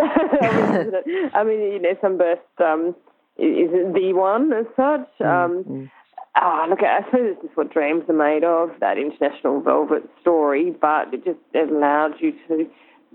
I 1.33 1.43
mean, 1.45 1.59
you 1.59 1.79
know, 1.79 1.93
Sunburst 1.99 2.41
um, 2.63 2.95
is 3.37 3.69
it 3.73 3.93
the 3.93 4.13
one 4.13 4.53
as 4.53 4.65
such. 4.75 5.09
Mm, 5.19 5.25
um, 5.25 5.63
mm. 5.63 5.91
Oh, 6.35 6.65
look, 6.69 6.79
I 6.81 7.03
suppose 7.05 7.35
this 7.35 7.51
is 7.51 7.55
what 7.55 7.71
dreams 7.71 8.03
are 8.09 8.13
made 8.13 8.43
of, 8.43 8.71
that 8.79 8.97
international 8.97 9.61
velvet 9.61 10.09
story, 10.21 10.71
but 10.71 11.13
it 11.13 11.23
just 11.23 11.39
it 11.53 11.69
allowed 11.69 12.13
you 12.19 12.31
to, 12.47 12.67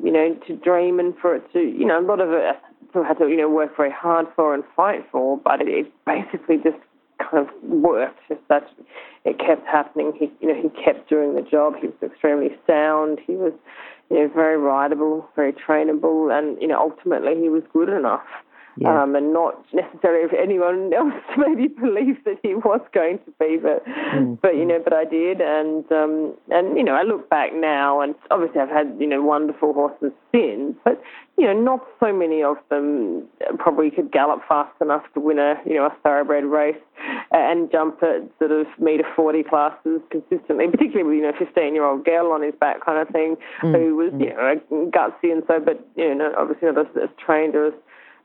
you 0.03 0.13
know, 0.13 0.37
to 0.47 0.57
dream 0.57 1.01
and 1.01 1.15
for 1.19 1.35
it 1.35 1.53
to, 1.53 1.59
you 1.59 1.85
know, 1.85 1.99
a 1.99 2.07
lot 2.07 2.21
of 2.21 2.31
it 2.31 2.57
still 2.91 3.03
had 3.03 3.19
to, 3.19 3.29
you 3.29 3.37
know, 3.37 3.49
work 3.49 3.77
very 3.77 3.91
hard 3.91 4.27
for 4.37 4.55
and 4.55 4.63
fight 4.77 5.05
for, 5.11 5.37
but 5.37 5.61
it, 5.61 5.69
it 5.69 5.93
basically 6.07 6.59
just 6.59 6.79
kind 7.19 7.47
of 7.47 7.49
worked. 7.69 8.21
Just 8.29 8.41
that 8.49 8.69
it 9.25 9.39
kept 9.39 9.67
happening. 9.67 10.13
He, 10.17 10.31
you 10.41 10.49
know, 10.49 10.61
he 10.61 10.69
kept 10.83 11.09
doing 11.09 11.35
the 11.35 11.43
job. 11.43 11.75
He 11.81 11.89
was 11.89 11.97
extremely 12.03 12.57
sound. 12.69 13.19
He 13.27 13.33
was, 13.33 13.53
you 14.11 14.19
know, 14.19 14.29
very 14.33 14.57
rideable, 14.57 15.29
very 15.35 15.53
trainable, 15.53 16.37
and 16.37 16.61
you 16.63 16.69
know, 16.69 16.79
ultimately 16.79 17.35
he 17.35 17.49
was 17.49 17.65
good 17.73 17.89
enough 17.89 18.27
yeah. 18.77 19.03
um, 19.03 19.15
and 19.17 19.33
not 19.33 19.65
necessarily 19.73 20.25
if 20.25 20.33
anyone 20.33 20.93
else 20.95 21.15
maybe 21.37 21.69
believed 21.69 22.25
that 22.25 22.39
he 22.43 22.55
was 22.55 22.81
going 22.93 23.19
to 23.19 23.33
be, 23.39 23.57
but 23.57 23.85
mm. 23.87 24.41
but 24.41 24.57
you 24.57 24.65
know, 24.65 24.81
but 24.83 24.93
I 24.93 25.05
did, 25.05 25.41
and 25.41 25.91
um, 25.91 26.35
and 26.51 26.77
you 26.77 26.85
know, 26.85 26.95
I 26.95 27.03
look 27.03 27.29
back 27.29 27.51
now, 27.55 28.01
and 28.01 28.15
obviously 28.31 28.61
I've 28.61 28.69
had 28.69 28.97
you 28.99 29.07
know 29.07 29.23
wonderful 29.23 29.73
horses 29.73 30.13
since, 30.33 30.77
but 30.85 31.03
you 31.37 31.47
know, 31.47 31.55
not 31.55 31.87
so 32.01 32.13
many 32.13 32.43
of 32.43 32.57
them 32.69 33.27
probably 33.59 33.91
could 33.91 34.11
gallop 34.11 34.41
fast 34.49 34.75
enough 34.81 35.05
to 35.15 35.21
win 35.21 35.39
a 35.39 35.55
you 35.67 35.75
know 35.75 35.87
a 35.87 35.97
thoroughbred 36.03 36.45
race 36.45 36.77
and 37.31 37.71
jump 37.71 38.03
at 38.03 38.29
sort 38.39 38.51
of 38.51 38.67
meter 38.79 39.05
forty 39.17 39.43
classes 39.43 40.01
consistently, 40.11 40.67
particularly 40.71 41.05
with 41.05 41.17
you 41.17 41.23
know 41.23 41.33
fifteen 41.39 41.75
year 41.75 41.85
old 41.85 42.05
girl 42.05 42.33
on 42.33 42.43
his 42.43 42.55
back 42.61 42.85
kind 42.85 42.99
of 42.99 43.09
thing, 43.13 43.37
mm. 43.63 43.75
who 43.75 43.97
was 43.97 44.13
mm. 44.13 44.21
you 44.21 44.31
know 44.31 44.91
gutsy 44.91 45.33
and 45.33 45.43
so, 45.47 45.59
but 45.59 45.85
you 45.97 46.15
know 46.15 46.33
obviously 46.37 46.69
not 46.71 46.79
as, 46.79 46.87
as 47.03 47.09
trained 47.25 47.55
or 47.55 47.67
as 47.67 47.75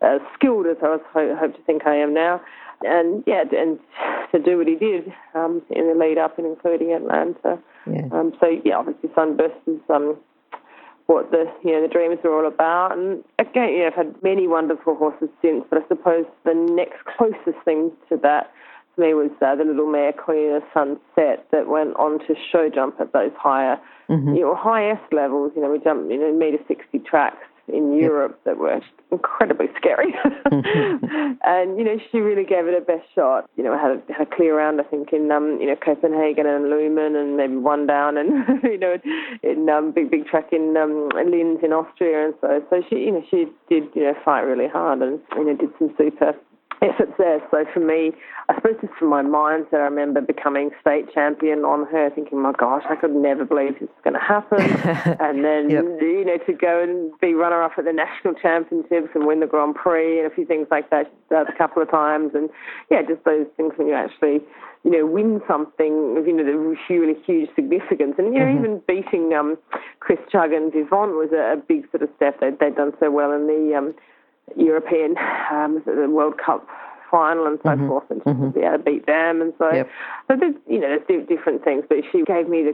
as 0.04 0.22
skilled 0.34 0.68
as 0.68 0.78
I 0.84 0.90
was 0.90 1.02
hope 1.14 1.56
to 1.56 1.62
think 1.64 1.86
I 1.86 1.96
am 1.96 2.14
now. 2.14 2.42
And 2.82 3.24
yeah, 3.26 3.44
and 3.58 3.80
to 4.34 4.40
do 4.40 4.58
what 4.58 4.68
he 4.68 4.76
did 4.76 5.14
um, 5.36 5.62
in 5.70 5.88
the 5.88 5.96
lead 5.96 6.18
up 6.18 6.38
and 6.38 6.46
including 6.46 6.92
Atlanta. 6.92 7.58
Yeah. 7.88 8.08
Um, 8.12 8.34
so 8.40 8.48
yeah, 8.66 8.78
obviously 8.78 9.10
Sunburst 9.16 9.56
is 9.68 9.80
um, 9.90 10.18
what 11.06 11.32
the 11.32 11.46
you 11.64 11.72
know 11.72 11.82
the 11.82 11.88
dreams 11.88 12.20
are 12.24 12.34
all 12.34 12.48
about. 12.48 12.98
And 12.98 13.24
again, 13.40 13.70
you 13.70 13.80
know, 13.80 13.88
I've 13.88 13.94
had 13.94 14.22
many 14.22 14.48
wonderful 14.48 14.96
horses 14.96 15.30
since, 15.42 15.64
but 15.70 15.84
I 15.84 15.88
suppose 15.88 16.26
the 16.44 16.54
next 16.54 17.06
closest 17.18 17.64
thing 17.64 17.92
to 18.10 18.18
that 18.24 18.52
for 18.96 19.02
me 19.02 19.14
was 19.14 19.32
uh, 19.42 19.56
the 19.56 19.64
little 19.64 19.90
mare 19.90 20.14
Queen 20.14 20.56
of 20.56 20.64
Sunset 20.74 21.48
that 21.52 21.68
went 21.68 21.96
on 21.96 22.20
to 22.28 22.36
show 22.52 22.70
jump 22.70 23.00
at 23.00 23.14
those 23.14 23.32
higher, 23.38 23.80
mm-hmm. 24.10 24.36
you 24.36 24.42
know, 24.42 24.56
highest 24.56 25.12
levels. 25.12 25.52
You 25.56 25.62
know, 25.62 25.72
we 25.72 25.80
jumped 25.80 26.12
you 26.12 26.20
know 26.20 26.34
meter 26.34 26.60
sixty 26.68 27.00
tracks 27.00 27.46
in 27.68 27.98
Europe 27.98 28.40
that 28.46 28.58
were 28.58 28.82
incredibly 29.12 29.68
scary. 29.78 30.14
and, 30.52 31.78
you 31.78 31.84
know, 31.84 31.98
she 32.12 32.20
really 32.20 32.44
gave 32.44 32.68
it 32.68 32.74
her 32.74 32.82
best 32.82 33.08
shot. 33.16 33.50
You 33.56 33.64
know, 33.64 33.78
had 33.78 33.92
a, 33.92 34.14
had 34.14 34.28
a 34.28 34.36
clear 34.36 34.58
round, 34.58 34.82
I 34.82 34.84
think, 34.84 35.14
in, 35.14 35.32
um, 35.32 35.60
you 35.62 35.68
know, 35.68 35.76
Copenhagen 35.76 36.46
and 36.46 36.66
Lummen 36.66 37.16
and 37.16 37.38
maybe 37.38 37.56
one 37.56 37.88
down 37.88 38.18
and, 38.18 38.64
you 38.64 38.78
know, 38.78 38.98
in 39.44 39.70
um, 39.70 39.92
big, 39.92 40.12
big 40.12 40.26
track 40.26 40.52
in 40.52 40.76
um, 40.78 41.10
Linz 41.16 41.60
in 41.64 41.72
Austria. 41.72 42.26
And 42.26 42.34
so, 42.42 42.64
so 42.70 42.82
she, 42.90 42.96
you 42.98 43.12
know, 43.12 43.24
she 43.30 43.46
did, 43.70 43.84
you 43.96 44.04
know, 44.04 44.14
fight 44.26 44.42
really 44.42 44.68
hard 44.68 45.02
and, 45.02 45.20
you 45.36 45.46
know, 45.46 45.56
did 45.56 45.70
some 45.80 45.94
super 45.98 46.34
efforts 46.84 47.14
there. 47.18 47.40
So 47.50 47.66
for 47.74 47.80
me, 47.80 48.12
I 48.50 48.56
suppose 48.56 48.76
just 48.82 48.94
from 49.00 49.10
my 49.10 49.24
mindset, 49.24 49.76
I 49.80 49.88
remember 49.88 50.20
becoming 50.20 50.72
state 50.82 51.14
champion 51.14 51.60
on 51.60 51.88
her, 51.88 52.10
thinking, 52.10 52.42
my 52.42 52.52
gosh, 52.52 52.84
I 52.90 52.96
could 52.96 53.16
never 53.16 53.46
believe 53.46 53.80
this 53.80 53.90
is 53.90 54.04
going 54.04 54.16
to 54.16 54.20
happen. 54.20 54.60
and 55.20 55.46
then, 55.46 55.70
yep. 55.70 55.86
you 56.02 56.26
know, 56.26 56.38
to 56.46 56.54
go 56.54 56.84
and 56.84 57.18
be 57.22 57.34
runner 57.34 57.64
up 57.64 57.74
at 57.78 57.86
the 57.86 57.94
national 57.94 58.34
championships 58.36 59.10
and 59.16 59.26
win 59.26 59.40
the 59.40 59.48
Grand 59.48 59.76
Prix 59.76 60.20
and 60.20 60.30
a 60.30 60.36
few 60.36 60.46
things 60.46 60.68
like 60.70 60.90
that 60.90 61.12
a 61.32 61.58
couple 61.58 61.82
of 61.82 61.90
times. 61.90 62.32
And 62.34 62.50
yeah, 62.92 63.02
just 63.02 63.24
those 63.24 63.48
things 63.56 63.74
when 63.78 63.88
you 63.88 63.94
actually, 63.94 64.42
you 64.84 64.92
know, 64.92 65.06
win 65.06 65.42
something 65.48 66.18
of, 66.18 66.28
you 66.28 66.34
know, 66.34 66.44
the 66.44 66.58
really 66.90 67.16
huge 67.26 67.50
significance. 67.56 68.16
And, 68.18 68.34
you 68.34 68.40
know, 68.40 68.46
mm-hmm. 68.46 68.66
even 68.66 68.82
beating 68.86 69.34
um, 69.34 69.58
Chris 70.02 70.20
Chugg 70.32 70.54
and 70.56 70.72
Vivant 70.72 71.16
was 71.16 71.30
a, 71.32 71.54
a 71.54 71.58
big 71.58 71.90
sort 71.92 72.04
of 72.04 72.10
step. 72.18 72.42
They'd, 72.42 72.60
they'd 72.60 72.76
done 72.76 72.92
so 73.00 73.10
well 73.10 73.32
in 73.32 73.48
the 73.48 73.74
um, 73.78 73.96
European 74.56 75.16
um, 75.52 75.82
the 75.86 76.10
World 76.10 76.36
Cup 76.44 76.68
final 77.14 77.46
and 77.46 77.60
so 77.62 77.70
mm-hmm. 77.70 77.88
forth, 77.88 78.10
and 78.10 78.24
mm-hmm. 78.24 78.50
be 78.50 78.62
able 78.62 78.78
to 78.78 78.84
beat 78.84 79.06
them. 79.06 79.42
And 79.42 79.54
so, 79.60 79.72
yep. 79.72 79.90
so 80.28 80.36
there's 80.40 80.56
you 80.68 80.80
know 80.80 80.98
there's 81.08 81.28
different 81.28 81.64
things. 81.64 81.86
But 81.88 82.00
she 82.12 82.24
gave 82.24 82.50
me 82.50 82.64
the 82.64 82.74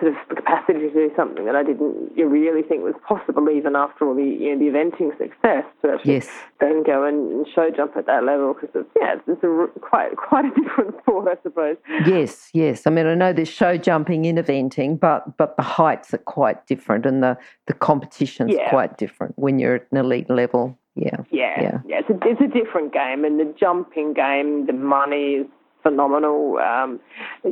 sort 0.00 0.12
of 0.12 0.36
capacity 0.36 0.80
to 0.80 0.90
do 0.90 1.10
something 1.14 1.44
that 1.44 1.54
I 1.54 1.62
didn't 1.62 2.16
really 2.16 2.62
think 2.62 2.82
was 2.82 2.94
possible, 3.06 3.50
even 3.50 3.76
after 3.76 4.06
all 4.08 4.14
the 4.14 4.24
you 4.24 4.56
know, 4.56 4.58
the 4.58 4.72
eventing 4.72 5.16
success. 5.18 5.64
To 5.82 5.92
actually 5.92 6.14
Yes. 6.14 6.30
then 6.60 6.82
go 6.82 7.04
and 7.04 7.46
show 7.54 7.70
jump 7.70 7.96
at 7.96 8.06
that 8.06 8.24
level 8.24 8.54
because 8.54 8.70
it's 8.74 8.88
yeah, 8.98 9.16
it's 9.26 9.44
a, 9.44 9.80
quite 9.80 10.16
quite 10.16 10.46
a 10.46 10.50
different 10.60 10.96
sport, 11.02 11.28
I 11.28 11.42
suppose. 11.42 11.76
Yes, 12.06 12.50
yes. 12.54 12.86
I 12.86 12.90
mean, 12.90 13.06
I 13.06 13.14
know 13.14 13.32
there's 13.34 13.48
show 13.48 13.76
jumping 13.76 14.24
in 14.24 14.36
eventing, 14.36 14.98
but 14.98 15.36
but 15.36 15.56
the 15.56 15.62
heights 15.62 16.14
are 16.14 16.18
quite 16.18 16.66
different, 16.66 17.04
and 17.06 17.22
the 17.22 17.36
the 17.66 17.74
competition's 17.74 18.52
Yeah. 18.54 18.70
quite 18.70 18.96
different 18.96 19.34
when 19.36 19.58
you're 19.58 19.76
at 19.76 19.86
an 19.92 19.98
elite 19.98 20.30
level. 20.30 20.78
Yeah, 20.96 21.16
Yeah, 21.30 21.60
Yeah. 21.60 21.78
yeah, 21.86 22.00
It's 22.00 22.10
a, 22.10 22.28
it's 22.28 22.40
a 22.40 22.46
different 22.46 22.92
game, 22.92 23.24
and 23.24 23.38
the 23.40 23.52
jumping 23.58 24.12
game, 24.14 24.66
the 24.66 24.72
money 24.72 25.34
is 25.42 25.46
phenomenal. 25.82 26.58
Um, 26.58 26.98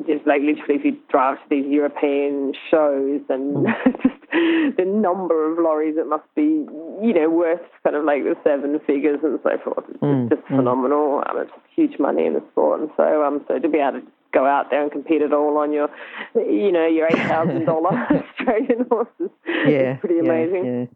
just 0.06 0.26
like 0.26 0.40
literally, 0.42 0.76
if 0.76 0.84
you 0.84 0.96
drive 1.10 1.36
to 1.36 1.44
these 1.50 1.66
European 1.66 2.54
shows, 2.70 3.20
and 3.28 3.66
just 4.02 4.76
the 4.78 4.84
number 4.86 5.50
of 5.50 5.58
lorries 5.58 5.96
it 5.98 6.06
must 6.06 6.24
be, 6.34 6.66
you 7.06 7.12
know, 7.14 7.28
worth 7.28 7.60
kind 7.84 7.94
of 7.96 8.04
like 8.04 8.24
the 8.24 8.34
seven 8.42 8.78
figures 8.86 9.20
and 9.22 9.38
so 9.42 9.50
forth. 9.62 9.84
It's 9.88 10.02
Mm, 10.02 10.30
just 10.30 10.42
phenomenal. 10.48 11.22
Um, 11.28 11.38
it's 11.38 11.52
huge 11.76 11.98
money 11.98 12.26
in 12.26 12.32
the 12.34 12.42
sport, 12.52 12.80
and 12.80 12.90
so 12.96 13.22
um, 13.24 13.44
so 13.48 13.58
to 13.58 13.68
be 13.68 13.78
able 13.78 14.00
to 14.00 14.06
go 14.32 14.46
out 14.46 14.70
there 14.70 14.82
and 14.82 14.90
compete 14.90 15.20
at 15.20 15.32
all 15.32 15.58
on 15.58 15.72
your, 15.72 15.88
you 16.34 16.72
know, 16.72 16.86
your 16.86 17.06
eight 17.06 17.22
thousand 17.28 17.66
dollar 17.66 17.90
Australian 18.40 18.86
horses, 18.90 19.30
yeah, 19.46 19.94
is 19.94 20.00
pretty 20.00 20.18
amazing. 20.18 20.64
Yeah, 20.64 20.80
yeah. 20.80 20.86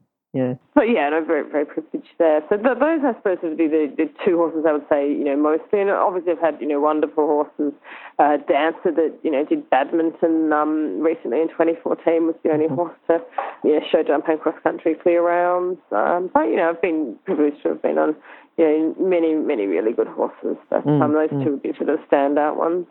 So 0.77 0.83
yeah, 0.83 1.09
no, 1.09 1.25
very 1.25 1.49
very 1.49 1.65
privileged 1.65 2.15
there. 2.19 2.43
So 2.49 2.57
th- 2.57 2.79
those, 2.79 3.01
I 3.05 3.15
suppose, 3.17 3.39
would 3.43 3.57
be 3.57 3.67
the, 3.67 3.93
the 3.97 4.11
two 4.25 4.37
horses 4.37 4.65
I 4.69 4.73
would 4.73 4.87
say, 4.89 5.11
you 5.11 5.25
know, 5.25 5.37
mostly. 5.37 5.81
And 5.81 5.91
obviously, 5.91 6.33
I've 6.33 6.39
had 6.39 6.61
you 6.61 6.69
know 6.69 6.81
wonderful 6.81 7.27
horses. 7.27 7.73
Uh, 8.19 8.37
Dancer 8.49 8.93
that 8.93 9.15
you 9.23 9.31
know 9.31 9.45
did 9.45 9.69
badminton 9.71 10.53
um, 10.53 11.01
recently 11.01 11.41
in 11.41 11.49
2014 11.49 12.27
was 12.27 12.37
the 12.43 12.51
only 12.51 12.69
horse 12.69 12.97
to 13.09 13.21
you 13.65 13.75
know 13.75 13.81
show 13.91 14.03
jump 14.03 14.29
and 14.29 14.41
cross 14.41 14.57
country 14.63 14.95
clear 14.95 15.23
rounds. 15.23 15.79
Um, 15.91 16.31
but 16.33 16.45
you 16.45 16.57
know, 16.57 16.71
I've 16.71 16.83
been 16.83 17.17
privileged 17.25 17.63
to 17.63 17.71
have 17.71 17.83
been 17.83 17.99
on 17.99 18.15
you 18.59 18.65
know 18.65 18.95
many 18.99 19.35
many 19.35 19.67
really 19.67 19.93
good 19.93 20.09
horses. 20.09 20.57
But 20.71 20.87
Mm, 20.87 21.03
um, 21.03 21.13
those 21.15 21.31
two 21.43 21.53
would 21.53 21.63
be 21.63 21.73
sort 21.77 21.89
of 21.89 21.99
standout 22.09 22.57
ones. 22.57 22.87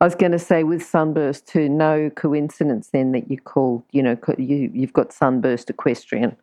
I 0.00 0.04
was 0.04 0.14
going 0.14 0.32
to 0.32 0.38
say 0.38 0.64
with 0.64 0.82
Sunburst 0.82 1.46
too, 1.46 1.68
no 1.68 2.10
coincidence 2.10 2.88
then 2.92 3.12
that 3.12 3.30
you 3.30 3.38
called, 3.38 3.82
you 3.92 4.02
know, 4.02 4.16
you 4.38 4.70
you've 4.72 4.92
got 4.92 5.12
Sunburst 5.12 5.68
Equestrian. 5.70 6.36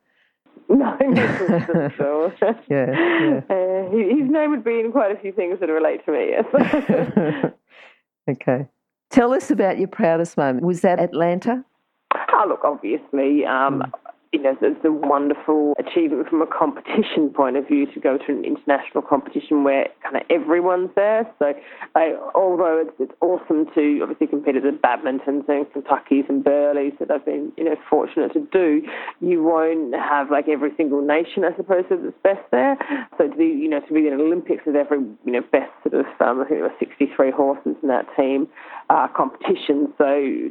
No, 0.70 0.98
no 1.00 2.32
at. 2.42 2.64
Yeah, 2.70 2.88
yeah. 2.90 3.42
Uh, 3.50 3.90
his 3.92 4.30
name 4.30 4.50
would 4.50 4.64
be 4.64 4.80
in 4.80 4.92
quite 4.92 5.12
a 5.12 5.20
few 5.20 5.32
things 5.32 5.60
that 5.60 5.70
relate 5.70 6.04
to 6.06 6.12
me. 6.12 6.32
Yes. 6.32 7.54
okay. 8.32 8.68
Tell 9.12 9.34
us 9.34 9.52
about 9.52 9.78
your 9.78 9.88
proudest 9.88 10.38
moment. 10.38 10.66
Was 10.66 10.82
that 10.82 11.00
Atlanta? 11.00 11.64
Oh, 12.34 12.46
look, 12.50 12.62
obviously, 12.64 13.46
um, 13.46 13.84
you 14.36 14.44
know, 14.44 14.58
it's 14.62 14.84
a 14.84 14.92
wonderful 14.92 15.74
achievement 15.80 16.28
from 16.28 16.42
a 16.42 16.48
competition 16.48 17.30
point 17.34 17.56
of 17.56 17.66
view 17.68 17.86
to 17.94 18.00
go 18.02 18.18
to 18.18 18.26
an 18.28 18.44
international 18.44 19.02
competition 19.02 19.64
where 19.64 19.88
kind 20.04 20.18
of 20.18 20.24
everyone's 20.30 20.90
there. 20.96 21.24
So, 21.40 21.54
I, 21.96 22.16
although 22.36 22.84
it's, 22.86 22.96
it's 23.00 23.14
awesome 23.22 23.66
to 23.76 24.02
obviously 24.02 24.28
compete 24.28 24.58
at 24.58 24.64
the 24.64 24.72
badmintons 24.72 25.48
and 25.48 25.72
Kentucky's 25.72 26.26
and 26.28 26.44
Burghleys 26.44 27.00
that 27.00 27.12
I've 27.12 27.24
been, 27.24 27.54
you 27.56 27.64
know, 27.64 27.76
fortunate 27.90 28.34
to 28.34 28.42
do, 28.52 28.82
you 29.22 29.42
won't 29.42 29.96
have 29.96 30.30
like 30.30 30.50
every 30.50 30.72
single 30.76 31.02
nation, 31.02 31.46
I 31.46 31.56
suppose, 31.56 31.86
that's 31.90 32.02
best 32.24 32.44
there. 32.52 32.78
So 33.18 33.30
to 33.30 33.36
be, 33.38 33.46
you 33.46 33.70
know, 33.70 33.80
to 33.80 33.94
be 33.94 34.08
in 34.08 34.14
an 34.14 34.20
Olympics 34.20 34.66
with 34.66 34.76
every, 34.76 35.00
you 35.00 35.32
know, 35.32 35.42
best 35.52 35.72
sort 35.84 35.96
of, 35.96 36.06
um, 36.20 36.42
I 36.42 36.46
think 36.46 36.60
there 36.60 36.64
were 36.64 36.76
63 36.80 37.32
horses 37.32 37.76
in 37.82 37.88
that 37.88 38.06
team 38.18 38.50
uh, 38.90 39.08
competition. 39.16 39.94
So 39.98 40.06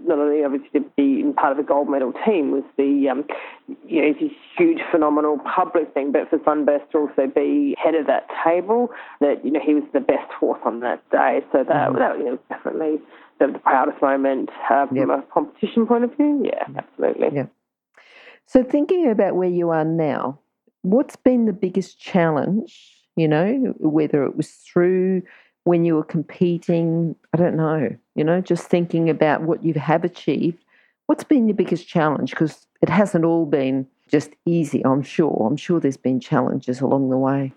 not 0.09 0.19
only 0.19 0.43
obviously 0.43 0.81
to 0.81 0.87
be 0.97 1.23
part 1.37 1.53
of 1.53 1.59
the 1.59 1.63
gold 1.63 1.91
medal 1.91 2.15
team 2.25 2.51
was 2.51 2.65
the, 2.77 3.09
um, 3.11 3.25
you 3.87 4.03
know, 4.03 4.09
it's 4.09 4.23
a 4.23 4.37
huge, 4.57 4.81
phenomenal 4.91 5.39
public 5.39 5.93
thing, 5.95 6.13
but 6.13 6.29
for 6.31 6.39
Sunburst 6.45 6.91
to 6.93 6.99
also 6.99 7.27
be 7.35 7.75
head 7.83 7.95
of 7.95 8.07
that 8.07 8.27
table, 8.45 8.91
that, 9.21 9.45
you 9.45 9.51
know, 9.51 9.61
he 9.65 9.75
was 9.75 9.85
the 9.93 10.01
best 10.01 10.31
horse 10.33 10.61
on 10.65 10.81
that 10.81 11.03
day. 11.11 11.41
So 11.53 11.65
that, 11.65 11.93
that 11.99 12.19
you 12.19 12.25
know, 12.25 12.39
definitely 12.49 13.01
the, 13.39 13.49
the 13.49 13.59
proudest 13.59 14.01
moment 14.01 14.51
uh, 14.71 14.87
from 14.87 14.97
Yep. 14.97 15.09
a 15.09 15.23
competition 15.33 15.87
point 15.87 16.05
of 16.05 16.17
view. 16.17 16.43
Yeah, 16.45 16.65
absolutely. 16.77 17.29
Yeah. 17.33 17.47
So 18.47 18.63
thinking 18.63 19.11
about 19.11 19.37
where 19.37 19.49
you 19.49 19.71
are 19.71 19.85
now, 19.85 20.41
what's 20.83 21.17
been 21.17 21.47
the 21.47 21.53
biggest 21.53 21.99
challenge, 21.99 22.93
you 23.17 23.29
know, 23.29 23.75
whether 23.79 24.25
it 24.25 24.37
was 24.37 24.51
through 24.51 25.23
when 25.65 25.85
you 25.85 25.95
were 25.95 26.05
competing, 26.05 27.17
I 27.33 27.39
don't 27.39 27.57
know, 27.57 27.97
you 28.15 28.25
know, 28.25 28.41
just 28.41 28.67
thinking 28.67 29.09
about 29.09 29.43
what 29.43 29.65
you 29.65 29.75
have 29.75 30.05
achieved, 30.05 30.64
what's 31.07 31.25
been 31.25 31.49
your 31.49 31.57
biggest 31.57 31.89
challenge? 31.89 32.31
Because 32.31 32.67
it 32.83 32.89
hasn't 32.89 33.25
all 33.25 33.47
been 33.47 33.87
just 34.09 34.31
easy, 34.47 34.85
I'm 34.85 35.03
sure. 35.03 35.47
I'm 35.49 35.57
sure 35.57 35.81
there's 35.81 35.97
been 35.97 36.21
challenges 36.21 36.81
along 36.81 37.11
the 37.11 37.19
way. 37.19 37.53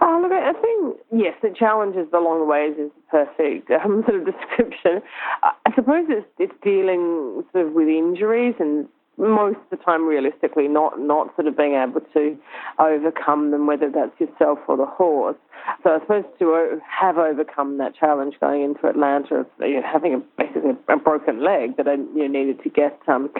Oh, 0.00 0.18
look, 0.22 0.32
I 0.32 0.52
think, 0.52 0.96
yes, 1.12 1.34
the 1.42 1.50
challenges 1.50 2.08
along 2.12 2.40
the 2.40 2.44
ways 2.44 2.74
is 2.78 2.90
the 2.96 3.26
perfect 3.26 3.70
um, 3.84 4.04
sort 4.06 4.20
of 4.20 4.26
description. 4.26 5.02
I 5.42 5.74
suppose 5.74 6.06
it's, 6.08 6.26
it's 6.38 6.52
dealing 6.62 7.44
sort 7.52 7.66
of 7.66 7.72
with 7.72 7.88
injuries 7.88 8.54
and 8.58 8.88
most 9.18 9.56
of 9.56 9.78
the 9.78 9.84
time 9.84 10.06
realistically 10.06 10.68
not, 10.68 10.98
not 11.00 11.34
sort 11.36 11.48
of 11.48 11.56
being 11.56 11.74
able 11.74 12.00
to 12.14 12.36
overcome 12.78 13.50
them, 13.50 13.66
whether 13.66 13.90
that's 13.90 14.18
yourself 14.20 14.58
or 14.68 14.76
the 14.76 14.86
horse. 14.86 15.36
So 15.82 15.90
I 15.90 16.00
suppose 16.00 16.24
to 16.38 16.80
have 16.88 17.18
overcome 17.18 17.78
that 17.78 17.94
challenge 17.94 18.34
going 18.40 18.62
into 18.62 18.86
Atlanta 18.86 19.40
of 19.40 19.46
you 19.60 19.80
know, 19.80 19.82
having 19.82 20.14
a, 20.14 20.18
basically 20.42 20.70
a 20.88 20.96
broken 20.96 21.44
leg 21.44 21.76
that 21.76 21.88
I 21.88 21.94
you 21.94 22.26
know, 22.26 22.26
needed 22.26 22.62
to 22.62 22.70
get 22.70 22.98
um, 23.06 23.30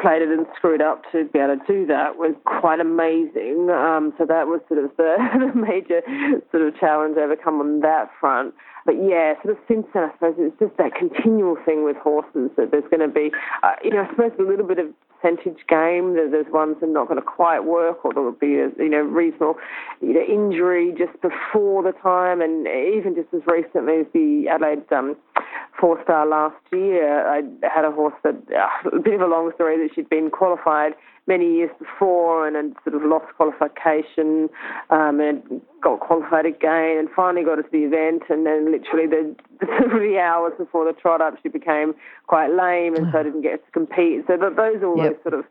plated 0.00 0.30
and 0.30 0.46
screwed 0.56 0.82
up 0.82 1.02
to 1.12 1.24
be 1.26 1.38
able 1.38 1.56
to 1.58 1.66
do 1.66 1.86
that 1.86 2.16
was 2.16 2.34
quite 2.44 2.80
amazing. 2.80 3.70
Um, 3.70 4.12
so 4.18 4.26
that 4.26 4.46
was 4.46 4.60
sort 4.68 4.84
of 4.84 4.90
the, 4.96 5.16
the 5.54 5.58
major 5.58 6.02
sort 6.50 6.62
of 6.62 6.78
challenge 6.78 7.16
overcome 7.16 7.60
on 7.60 7.80
that 7.80 8.10
front. 8.20 8.54
But 8.86 8.96
yeah, 9.04 9.34
sort 9.42 9.56
of 9.56 9.60
since 9.66 9.86
then, 9.92 10.04
I 10.04 10.12
suppose 10.14 10.34
it's 10.38 10.58
just 10.58 10.76
that 10.78 10.94
continual 10.94 11.56
thing 11.66 11.84
with 11.84 11.96
horses 11.96 12.50
that 12.56 12.70
there's 12.70 12.88
going 12.90 13.04
to 13.04 13.12
be, 13.12 13.30
uh, 13.62 13.76
you 13.82 13.90
know, 13.90 14.02
I 14.02 14.10
suppose 14.10 14.32
a 14.38 14.42
little 14.42 14.66
bit 14.66 14.78
of 14.78 14.86
percentage 15.20 15.66
game. 15.68 16.14
There- 16.14 16.28
There's 16.30 16.46
ones 16.52 16.76
that 16.80 16.86
are 16.88 16.92
not 16.92 17.08
going 17.08 17.20
to 17.20 17.26
quite 17.26 17.60
work, 17.64 18.04
or 18.04 18.12
there 18.12 18.22
will 18.22 18.32
be 18.32 18.58
a 18.58 18.70
you 18.78 18.88
know 18.88 19.00
reasonable 19.02 19.56
you 20.00 20.12
know 20.14 20.20
injury 20.22 20.94
just 20.96 21.20
before 21.20 21.82
the 21.82 21.92
time, 22.02 22.40
and 22.40 22.66
even 22.66 23.14
just 23.14 23.32
as 23.34 23.42
recently 23.46 24.00
as 24.00 24.06
the 24.12 24.48
Adelaide 24.48 24.90
um, 24.92 25.16
four 25.80 26.00
star 26.04 26.26
last 26.26 26.56
year, 26.72 27.26
I 27.26 27.42
had 27.66 27.84
a 27.84 27.90
horse 27.90 28.14
that 28.24 28.36
uh, 28.54 28.96
a 28.96 29.00
bit 29.00 29.14
of 29.14 29.20
a 29.20 29.26
long 29.26 29.52
story 29.54 29.76
that 29.78 29.94
she'd 29.94 30.08
been 30.08 30.30
qualified 30.30 30.94
many 31.28 31.56
years 31.56 31.70
before 31.78 32.48
and 32.48 32.56
had 32.56 32.72
sort 32.82 32.96
of 32.96 33.08
lost 33.08 33.26
qualification 33.36 34.48
um, 34.90 35.20
and 35.20 35.60
got 35.82 36.00
qualified 36.00 36.46
again 36.46 36.96
and 36.98 37.08
finally 37.14 37.44
got 37.44 37.56
to 37.56 37.64
the 37.70 37.84
event 37.84 38.22
and 38.30 38.46
then 38.46 38.72
literally 38.72 39.06
the, 39.06 39.36
the 39.60 39.66
three 39.90 40.18
hours 40.18 40.54
before 40.58 40.84
the 40.90 40.98
trot 40.98 41.20
up 41.20 41.34
she 41.42 41.48
became 41.48 41.94
quite 42.26 42.48
lame 42.48 42.96
and 42.96 43.06
so 43.12 43.22
didn't 43.22 43.42
get 43.42 43.64
to 43.64 43.70
compete. 43.72 44.24
So 44.26 44.36
th- 44.36 44.56
those 44.56 44.82
are 44.82 44.86
all 44.86 44.96
Yep. 44.96 45.12
those 45.12 45.22
sort 45.22 45.34
of 45.34 45.44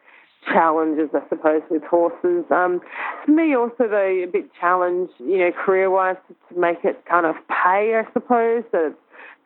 challenges, 0.51 1.09
I 1.13 1.27
suppose, 1.29 1.61
with 1.69 1.83
horses. 1.83 2.45
Um, 2.51 2.81
for 3.25 3.31
me, 3.31 3.55
also 3.55 3.87
though, 3.89 4.23
a 4.23 4.25
bit 4.25 4.49
challenge, 4.59 5.09
you 5.19 5.37
know, 5.37 5.51
career-wise, 5.51 6.15
to, 6.27 6.53
to 6.53 6.59
make 6.59 6.83
it 6.83 7.03
kind 7.05 7.25
of 7.25 7.35
pay, 7.47 7.99
I 8.01 8.03
suppose. 8.13 8.63
So 8.71 8.91
it's 8.91 8.97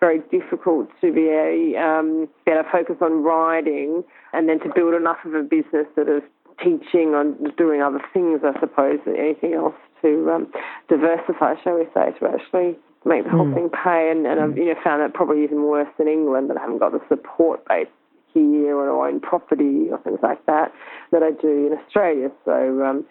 very 0.01 0.19
difficult 0.31 0.89
to 0.99 1.13
be 1.13 1.29
a 1.29 1.79
um, 1.79 2.27
be 2.45 2.51
able 2.51 2.63
to 2.63 2.69
focus 2.69 2.97
on 2.99 3.23
writing 3.23 4.03
and 4.33 4.49
then 4.49 4.59
to 4.59 4.69
build 4.75 4.93
enough 4.93 5.23
of 5.23 5.33
a 5.33 5.43
business 5.43 5.87
that 5.95 6.09
is 6.09 6.23
teaching 6.59 7.13
on 7.15 7.37
doing 7.57 7.81
other 7.81 8.01
things, 8.13 8.41
I 8.43 8.59
suppose, 8.59 8.99
than 9.05 9.15
anything 9.15 9.53
else 9.53 9.75
to 10.01 10.29
um, 10.31 10.51
diversify, 10.89 11.55
shall 11.63 11.75
we 11.75 11.85
say, 11.93 12.11
to 12.19 12.27
actually 12.27 12.77
make 13.05 13.23
the 13.23 13.29
whole 13.29 13.51
thing 13.53 13.69
pay. 13.69 14.11
And, 14.11 14.25
and 14.27 14.41
I've 14.41 14.57
you 14.57 14.65
know 14.65 14.75
found 14.83 15.01
that 15.01 15.13
probably 15.13 15.43
even 15.43 15.63
worse 15.63 15.93
in 15.99 16.07
England 16.07 16.49
that 16.49 16.57
I 16.57 16.61
haven't 16.61 16.79
got 16.79 16.91
the 16.91 17.01
support 17.07 17.65
base 17.67 17.87
here 18.33 18.75
or 18.75 19.07
own 19.07 19.19
property 19.19 19.87
or 19.91 19.99
things 19.99 20.19
like 20.23 20.45
that 20.45 20.73
that 21.11 21.21
I 21.21 21.31
do 21.31 21.67
in 21.67 21.77
Australia. 21.77 22.31
So 22.43 22.83
um, 22.83 23.05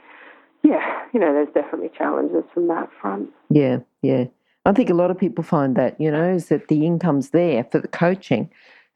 yeah, 0.62 1.02
you 1.14 1.20
know, 1.20 1.32
there's 1.32 1.54
definitely 1.54 1.90
challenges 1.96 2.44
from 2.52 2.68
that 2.68 2.90
front. 3.00 3.30
Yeah, 3.48 3.78
yeah. 4.02 4.24
I 4.64 4.72
think 4.72 4.90
a 4.90 4.94
lot 4.94 5.10
of 5.10 5.18
people 5.18 5.42
find 5.42 5.76
that, 5.76 6.00
you 6.00 6.10
know, 6.10 6.34
is 6.34 6.48
that 6.48 6.68
the 6.68 6.84
income's 6.86 7.30
there 7.30 7.64
for 7.64 7.78
the 7.78 7.88
coaching. 7.88 8.50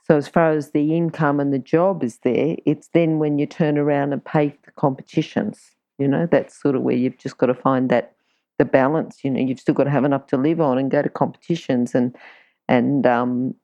So 0.07 0.17
as 0.17 0.29
far 0.29 0.51
as 0.51 0.71
the 0.71 0.95
income 0.95 1.41
and 1.41 1.53
the 1.53 1.59
job 1.59 2.05
is 2.05 2.19
there, 2.19 2.57
it's 2.67 2.89
then 2.89 3.19
when 3.19 3.39
you 3.39 3.47
turn 3.47 3.79
around 3.79 4.13
and 4.13 4.23
pay 4.23 4.51
for 4.51 4.67
the 4.67 4.73
competitions. 4.73 5.71
You 5.99 6.09
know, 6.09 6.27
that's 6.31 6.61
sort 6.61 6.75
of 6.75 6.83
where 6.83 6.97
you've 6.97 7.19
just 7.19 7.39
got 7.39 7.47
to 7.47 7.55
find 7.55 7.89
that 7.91 8.15
the 8.59 8.65
balance. 8.65 9.25
You 9.25 9.31
know, 9.31 9.41
you've 9.41 9.61
still 9.61 9.75
got 9.75 9.85
to 9.85 9.91
have 9.91 10.05
enough 10.05 10.27
to 10.29 10.37
live 10.37 10.61
on 10.61 10.77
and 10.77 10.91
go 10.91 11.01
to 11.01 11.09
competitions 11.09 11.95
and 11.95 12.15
and 12.69 13.07
um, 13.07 13.55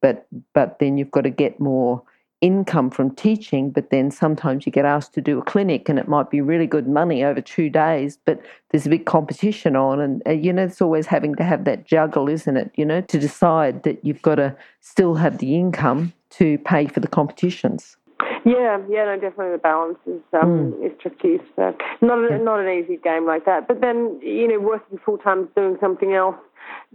but 0.00 0.26
but 0.54 0.78
then 0.78 0.98
you've 0.98 1.10
got 1.10 1.22
to 1.22 1.30
get 1.30 1.58
more 1.58 2.02
income 2.40 2.90
from 2.90 3.14
teaching. 3.14 3.70
But 3.70 3.90
then 3.90 4.10
sometimes 4.10 4.66
you 4.66 4.72
get 4.72 4.84
asked 4.84 5.14
to 5.14 5.20
do 5.20 5.38
a 5.38 5.42
clinic 5.42 5.88
and 5.88 5.98
it 5.98 6.08
might 6.08 6.30
be 6.30 6.40
really 6.40 6.66
good 6.66 6.88
money 6.88 7.24
over 7.24 7.40
two 7.40 7.70
days, 7.70 8.18
but 8.24 8.40
there's 8.70 8.86
a 8.86 8.90
big 8.90 9.06
competition 9.06 9.76
on, 9.76 10.00
and 10.00 10.22
uh, 10.26 10.30
you 10.30 10.52
know 10.52 10.64
it's 10.64 10.80
always 10.80 11.06
having 11.06 11.34
to 11.36 11.44
have 11.44 11.64
that 11.64 11.86
juggle, 11.86 12.28
isn't 12.28 12.56
it? 12.56 12.70
You 12.76 12.84
know, 12.84 13.00
to 13.02 13.18
decide 13.18 13.82
that 13.82 14.04
you've 14.04 14.22
got 14.22 14.36
to 14.36 14.56
still 14.80 15.14
have 15.16 15.38
the 15.38 15.56
income 15.56 16.12
to 16.30 16.58
pay 16.58 16.86
for 16.86 17.00
the 17.00 17.08
competitions. 17.08 17.96
Yeah, 18.44 18.78
yeah, 18.88 19.04
no, 19.04 19.18
definitely 19.20 19.52
the 19.52 19.58
balance 19.58 19.98
is 20.06 20.22
um, 20.32 20.72
mm. 20.72 20.86
is 20.86 20.92
tricky. 21.00 21.38
So 21.56 21.76
not 22.00 22.18
a, 22.30 22.38
not 22.38 22.60
an 22.60 22.68
easy 22.68 22.96
game 22.96 23.26
like 23.26 23.44
that. 23.44 23.68
But 23.68 23.80
then 23.80 24.18
you 24.22 24.48
know, 24.48 24.60
working 24.60 24.98
full 25.04 25.18
time 25.18 25.48
doing 25.54 25.76
something 25.80 26.14
else 26.14 26.36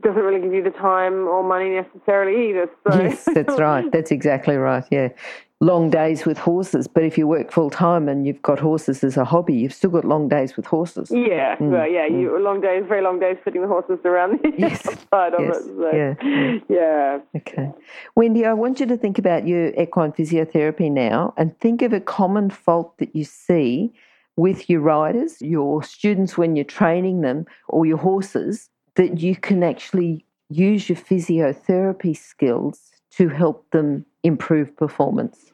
doesn't 0.01 0.21
really 0.21 0.41
give 0.41 0.53
you 0.53 0.63
the 0.63 0.71
time 0.71 1.27
or 1.27 1.43
money 1.43 1.69
necessarily 1.69 2.49
either. 2.49 2.69
So. 2.87 3.01
Yes, 3.01 3.25
that's 3.33 3.59
right. 3.59 3.89
That's 3.91 4.11
exactly 4.11 4.55
right. 4.57 4.83
Yeah, 4.91 5.09
long 5.61 5.89
days 5.89 6.25
with 6.25 6.37
horses. 6.37 6.87
But 6.87 7.03
if 7.03 7.17
you 7.17 7.27
work 7.27 7.51
full 7.51 7.69
time 7.69 8.09
and 8.09 8.27
you've 8.27 8.41
got 8.41 8.59
horses 8.59 9.03
as 9.03 9.15
a 9.17 9.23
hobby, 9.23 9.53
you've 9.53 9.73
still 9.73 9.89
got 9.89 10.05
long 10.05 10.27
days 10.27 10.55
with 10.57 10.65
horses. 10.65 11.09
Yeah, 11.11 11.55
mm. 11.57 11.71
well, 11.71 11.87
yeah, 11.87 12.05
you 12.05 12.29
mm. 12.29 12.43
long 12.43 12.61
days, 12.61 12.83
very 12.87 13.01
long 13.01 13.19
days, 13.19 13.37
putting 13.43 13.61
the 13.61 13.67
horses 13.67 13.99
around 14.03 14.39
the 14.41 14.53
yes. 14.57 14.85
outside 14.85 15.33
of 15.33 15.41
yes. 15.41 15.57
it. 15.57 15.63
So. 15.65 15.91
Yeah. 15.93 16.59
yeah. 16.69 17.19
Okay, 17.37 17.71
Wendy, 18.15 18.45
I 18.45 18.53
want 18.53 18.79
you 18.79 18.85
to 18.87 18.97
think 18.97 19.17
about 19.17 19.47
your 19.47 19.67
equine 19.79 20.11
physiotherapy 20.11 20.91
now, 20.91 21.33
and 21.37 21.57
think 21.59 21.81
of 21.81 21.93
a 21.93 22.01
common 22.01 22.49
fault 22.49 22.97
that 22.97 23.15
you 23.15 23.23
see 23.23 23.93
with 24.37 24.69
your 24.69 24.81
riders, 24.81 25.41
your 25.41 25.81
students 25.81 26.37
when 26.37 26.57
you're 26.57 26.65
training 26.65 27.21
them, 27.21 27.45
or 27.69 27.85
your 27.85 27.97
horses 27.97 28.69
that 28.95 29.19
you 29.19 29.35
can 29.35 29.63
actually 29.63 30.25
use 30.49 30.89
your 30.89 30.97
physiotherapy 30.97 32.15
skills 32.15 32.91
to 33.11 33.29
help 33.29 33.69
them 33.71 34.05
improve 34.23 34.75
performance? 34.75 35.51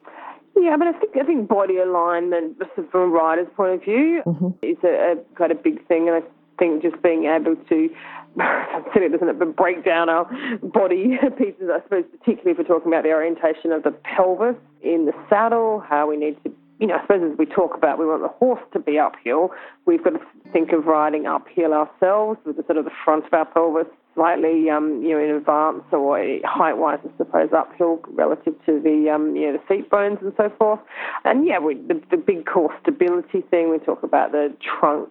Yeah, 0.56 0.70
I 0.70 0.76
mean, 0.76 0.94
I 0.94 0.98
think 0.98 1.16
I 1.16 1.24
think 1.24 1.48
body 1.48 1.78
alignment, 1.78 2.62
from 2.74 3.00
a 3.00 3.06
rider's 3.06 3.48
point 3.56 3.74
of 3.74 3.82
view, 3.82 4.22
mm-hmm. 4.26 4.48
is 4.62 4.76
a, 4.84 5.12
a 5.12 5.16
quite 5.34 5.50
a 5.50 5.54
big 5.54 5.86
thing, 5.88 6.08
and 6.08 6.22
I 6.22 6.28
think 6.58 6.82
just 6.82 7.02
being 7.02 7.24
able 7.24 7.56
to 7.56 7.90
silly, 8.94 9.08
doesn't 9.08 9.28
it, 9.28 9.38
but 9.38 9.56
break 9.56 9.84
down 9.84 10.08
our 10.08 10.24
body 10.62 11.18
pieces. 11.38 11.68
I 11.72 11.82
suppose, 11.82 12.04
particularly 12.18 12.52
if 12.52 12.58
we're 12.58 12.64
talking 12.64 12.92
about 12.92 13.04
the 13.04 13.12
orientation 13.12 13.72
of 13.72 13.82
the 13.82 13.90
pelvis 13.90 14.56
in 14.82 15.06
the 15.06 15.12
saddle, 15.28 15.80
how 15.80 16.08
we 16.08 16.16
need 16.16 16.36
to 16.44 16.52
you 16.82 16.88
know, 16.88 16.96
I 16.96 17.02
suppose 17.02 17.30
as 17.30 17.38
we 17.38 17.46
talk 17.46 17.76
about 17.76 18.00
we 18.00 18.06
want 18.06 18.22
the 18.22 18.28
horse 18.28 18.60
to 18.72 18.80
be 18.80 18.98
uphill, 18.98 19.50
we've 19.86 20.02
got 20.02 20.14
to 20.14 20.20
think 20.52 20.72
of 20.72 20.86
riding 20.86 21.28
uphill 21.28 21.72
ourselves 21.72 22.40
with 22.44 22.56
the 22.56 22.64
sort 22.64 22.76
of 22.76 22.84
the 22.84 22.90
front 23.04 23.24
of 23.24 23.32
our 23.32 23.44
pelvis 23.44 23.86
slightly, 24.16 24.68
um, 24.68 25.00
you 25.00 25.10
know, 25.10 25.22
in 25.22 25.30
advance 25.30 25.84
or 25.92 26.18
height-wise, 26.44 26.98
I 27.04 27.16
suppose, 27.16 27.50
uphill 27.56 28.00
relative 28.08 28.54
to 28.66 28.80
the, 28.80 29.08
um, 29.14 29.36
you 29.36 29.46
know, 29.46 29.58
the 29.58 29.62
seat 29.68 29.90
bones 29.90 30.18
and 30.22 30.32
so 30.36 30.52
forth. 30.58 30.80
And 31.24 31.46
yeah, 31.46 31.60
we, 31.60 31.76
the, 31.76 32.02
the 32.10 32.16
big 32.16 32.46
core 32.46 32.74
stability 32.82 33.42
thing, 33.48 33.70
we 33.70 33.78
talk 33.78 34.02
about 34.02 34.32
the 34.32 34.52
trunk, 34.60 35.08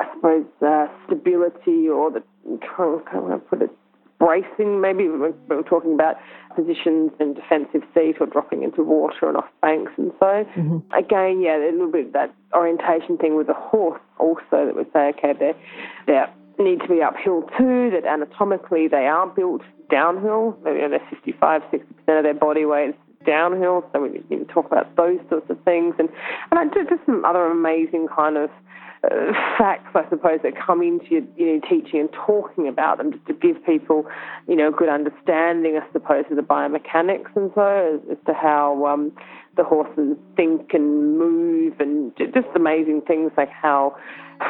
I 0.00 0.12
suppose, 0.12 0.44
uh, 0.60 0.88
stability 1.06 1.88
or 1.88 2.10
the 2.10 2.24
trunk, 2.74 3.04
how 3.12 3.20
do 3.20 3.28
to 3.28 3.38
put 3.38 3.62
it, 3.62 3.70
bracing, 4.18 4.80
maybe 4.80 5.08
we're, 5.08 5.34
we're 5.48 5.62
talking 5.62 5.94
about 5.94 6.16
positions 6.54 7.12
in 7.20 7.34
defensive 7.34 7.82
seat 7.94 8.16
or 8.20 8.26
dropping 8.26 8.62
into 8.62 8.82
water 8.82 9.28
and 9.28 9.36
off 9.36 9.48
banks 9.60 9.92
and 9.96 10.12
so. 10.18 10.44
Mm-hmm. 10.56 10.78
Again, 10.92 11.42
yeah, 11.42 11.58
a 11.58 11.70
little 11.70 11.90
bit 11.92 12.06
of 12.06 12.12
that 12.14 12.34
orientation 12.54 13.18
thing 13.18 13.36
with 13.36 13.46
the 13.46 13.54
horse 13.54 14.00
also 14.18 14.42
that 14.50 14.74
we 14.76 14.84
say, 14.92 15.12
okay, 15.16 15.32
they 15.38 15.52
they 16.06 16.24
need 16.62 16.80
to 16.80 16.88
be 16.88 17.02
uphill 17.02 17.42
too, 17.58 17.90
that 17.92 18.04
anatomically 18.06 18.88
they 18.88 19.06
are 19.06 19.26
built 19.26 19.62
downhill. 19.90 20.58
Maybe 20.64 20.80
you 20.80 20.88
know, 20.88 20.98
55, 21.10 21.62
60% 21.62 21.82
of 22.18 22.24
their 22.24 22.34
body 22.34 22.64
weight 22.64 22.90
is 22.90 22.94
downhill, 23.26 23.84
so 23.92 24.00
we 24.00 24.22
need 24.30 24.46
to 24.46 24.52
talk 24.52 24.66
about 24.66 24.94
those 24.96 25.18
sorts 25.28 25.50
of 25.50 25.60
things. 25.64 25.94
And, 25.98 26.08
and 26.50 26.58
I 26.60 26.64
do 26.72 26.84
just 26.88 27.04
some 27.04 27.24
other 27.24 27.44
amazing 27.44 28.08
kind 28.14 28.36
of 28.36 28.50
facts, 29.58 29.90
I 29.94 30.08
suppose, 30.08 30.40
that 30.42 30.52
come 30.56 30.82
into 30.82 31.06
your 31.06 31.22
you 31.36 31.54
know, 31.54 31.60
teaching 31.68 32.00
and 32.00 32.10
talking 32.12 32.68
about 32.68 32.98
them 32.98 33.12
just 33.12 33.26
to 33.26 33.32
give 33.34 33.64
people, 33.64 34.06
you 34.48 34.56
know, 34.56 34.68
a 34.68 34.72
good 34.72 34.88
understanding, 34.88 35.78
I 35.80 35.92
suppose, 35.92 36.24
of 36.30 36.36
the 36.36 36.42
biomechanics 36.42 37.34
and 37.36 37.50
so 37.54 38.00
as, 38.00 38.10
as 38.10 38.18
to 38.26 38.34
how 38.34 38.86
um, 38.86 39.12
the 39.56 39.64
horses 39.64 40.16
think 40.36 40.72
and 40.74 41.18
move 41.18 41.74
and 41.80 42.12
just 42.16 42.48
amazing 42.54 43.02
things 43.02 43.32
like 43.36 43.50
how 43.50 43.96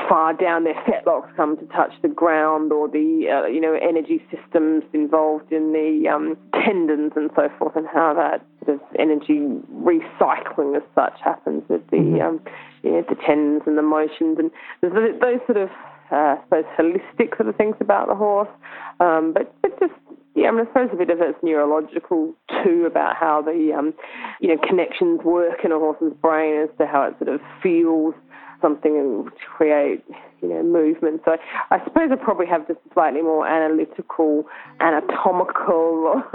far 0.08 0.32
down 0.32 0.64
their 0.64 0.74
fetlocks 0.86 1.34
come 1.36 1.56
to 1.56 1.64
touch 1.66 1.92
the 2.02 2.08
ground 2.08 2.72
or 2.72 2.88
the 2.88 3.26
uh, 3.30 3.46
you 3.46 3.60
know 3.60 3.74
energy 3.80 4.20
systems 4.30 4.82
involved 4.92 5.52
in 5.52 5.72
the 5.72 6.08
um, 6.08 6.36
tendons 6.64 7.12
and 7.14 7.30
so 7.36 7.48
forth 7.58 7.76
and 7.76 7.86
how 7.86 8.12
that 8.12 8.44
sort 8.64 8.80
of 8.80 8.96
energy 8.98 9.46
recycling 9.74 10.76
as 10.76 10.82
such 10.94 11.18
happens 11.22 11.62
with 11.68 11.86
the 11.90 11.98
mm-hmm. 11.98 12.20
um, 12.20 12.40
you 12.86 12.92
know, 12.92 13.04
the 13.08 13.16
tendons 13.26 13.62
and 13.66 13.76
the 13.76 13.82
motions 13.82 14.38
and 14.38 14.50
those 14.82 15.40
sort 15.46 15.58
of 15.58 15.68
uh, 16.10 16.36
I 16.36 16.38
suppose 16.44 16.64
holistic 16.78 17.36
sort 17.36 17.48
of 17.48 17.56
things 17.56 17.74
about 17.80 18.08
the 18.08 18.14
horse. 18.14 18.48
Um, 19.00 19.32
but, 19.34 19.52
but 19.60 19.78
just 19.80 19.92
yeah, 20.36 20.48
I 20.48 20.50
mean, 20.52 20.66
I 20.66 20.68
suppose 20.68 20.90
a 20.92 20.96
bit 20.96 21.10
of 21.10 21.20
it's 21.20 21.38
neurological 21.42 22.34
too 22.62 22.84
about 22.86 23.16
how 23.16 23.42
the 23.42 23.72
um, 23.76 23.94
you 24.40 24.48
know 24.48 24.60
connections 24.68 25.20
work 25.24 25.64
in 25.64 25.72
a 25.72 25.78
horse's 25.78 26.12
brain 26.20 26.62
as 26.62 26.68
to 26.78 26.86
how 26.86 27.02
it 27.04 27.14
sort 27.18 27.34
of 27.34 27.40
feels 27.62 28.14
something 28.60 28.96
and 28.96 29.30
create, 29.56 30.04
you 30.42 30.48
know, 30.48 30.62
movement. 30.62 31.22
So 31.24 31.36
I 31.70 31.82
suppose 31.84 32.10
I 32.12 32.16
probably 32.16 32.46
have 32.46 32.66
just 32.66 32.80
a 32.90 32.94
slightly 32.94 33.22
more 33.22 33.46
analytical, 33.46 34.44
anatomical, 34.80 36.22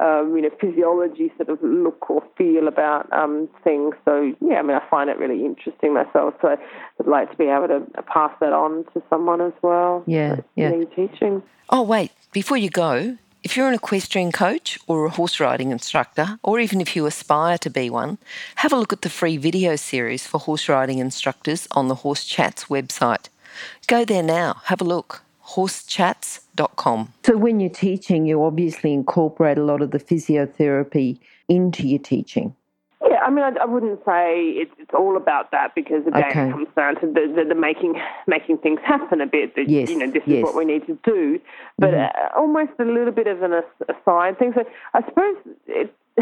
um, 0.00 0.34
you 0.36 0.42
know, 0.42 0.50
physiology 0.60 1.32
sort 1.36 1.48
of 1.48 1.58
look 1.62 2.10
or 2.10 2.22
feel 2.36 2.68
about 2.68 3.12
um, 3.12 3.48
things. 3.64 3.94
So 4.04 4.32
yeah, 4.40 4.56
I 4.56 4.62
mean, 4.62 4.76
I 4.76 4.82
find 4.90 5.10
it 5.10 5.18
really 5.18 5.44
interesting 5.44 5.94
myself. 5.94 6.34
So 6.42 6.48
I'd 6.48 7.06
like 7.06 7.30
to 7.30 7.36
be 7.36 7.44
able 7.44 7.68
to 7.68 8.02
pass 8.02 8.32
that 8.40 8.52
on 8.52 8.84
to 8.94 9.02
someone 9.08 9.40
as 9.40 9.52
well. 9.62 10.04
Yeah, 10.06 10.40
yeah. 10.56 10.72
Teaching. 10.96 11.42
Oh 11.70 11.82
wait, 11.82 12.12
before 12.32 12.56
you 12.56 12.68
go, 12.68 13.16
if 13.42 13.56
you're 13.56 13.68
an 13.68 13.74
equestrian 13.74 14.30
coach 14.32 14.78
or 14.86 15.04
a 15.04 15.10
horse 15.10 15.40
riding 15.40 15.70
instructor, 15.70 16.38
or 16.42 16.60
even 16.60 16.80
if 16.80 16.94
you 16.94 17.06
aspire 17.06 17.58
to 17.58 17.70
be 17.70 17.90
one, 17.90 18.18
have 18.56 18.72
a 18.72 18.76
look 18.76 18.92
at 18.92 19.02
the 19.02 19.10
free 19.10 19.36
video 19.36 19.76
series 19.76 20.26
for 20.26 20.38
horse 20.38 20.68
riding 20.68 20.98
instructors 20.98 21.66
on 21.72 21.88
the 21.88 21.96
Horse 21.96 22.24
Chats 22.24 22.66
website. 22.66 23.28
Go 23.86 24.04
there 24.04 24.22
now, 24.22 24.60
have 24.64 24.80
a 24.80 24.84
look. 24.84 25.22
horsechats.com. 25.48 27.12
So, 27.26 27.36
when 27.36 27.60
you're 27.60 27.68
teaching, 27.70 28.26
you 28.26 28.44
obviously 28.44 28.92
incorporate 28.92 29.58
a 29.58 29.64
lot 29.64 29.82
of 29.82 29.90
the 29.90 29.98
physiotherapy 29.98 31.18
into 31.48 31.86
your 31.86 31.98
teaching. 31.98 32.54
I 33.22 33.30
mean, 33.30 33.44
I, 33.44 33.62
I 33.62 33.64
wouldn't 33.64 34.00
say 34.04 34.50
it's, 34.62 34.72
it's, 34.78 34.90
all 34.94 35.16
about 35.16 35.50
that 35.52 35.74
because 35.74 36.06
again, 36.06 36.24
okay. 36.30 36.48
it 36.48 36.52
comes 36.52 36.68
down 36.76 36.94
to 36.96 37.06
the, 37.06 37.32
the, 37.34 37.44
the, 37.48 37.54
making 37.54 37.94
making 38.26 38.58
things 38.58 38.80
happen 38.84 39.20
a 39.20 39.26
bit. 39.26 39.54
That 39.56 39.68
yes, 39.68 39.90
you 39.90 39.98
know, 39.98 40.10
this 40.10 40.22
yes. 40.26 40.38
is 40.38 40.42
what 40.42 40.54
we 40.54 40.64
need 40.64 40.86
to 40.86 40.98
do, 41.04 41.40
but 41.78 41.90
mm-hmm. 41.90 42.36
uh, 42.36 42.40
almost 42.40 42.72
a 42.78 42.84
little 42.84 43.12
bit 43.12 43.26
of 43.26 43.42
an 43.42 43.62
aside 43.88 44.38
thing. 44.38 44.52
So 44.54 44.64
I 44.94 45.04
suppose 45.06 45.36
it. 45.66 45.94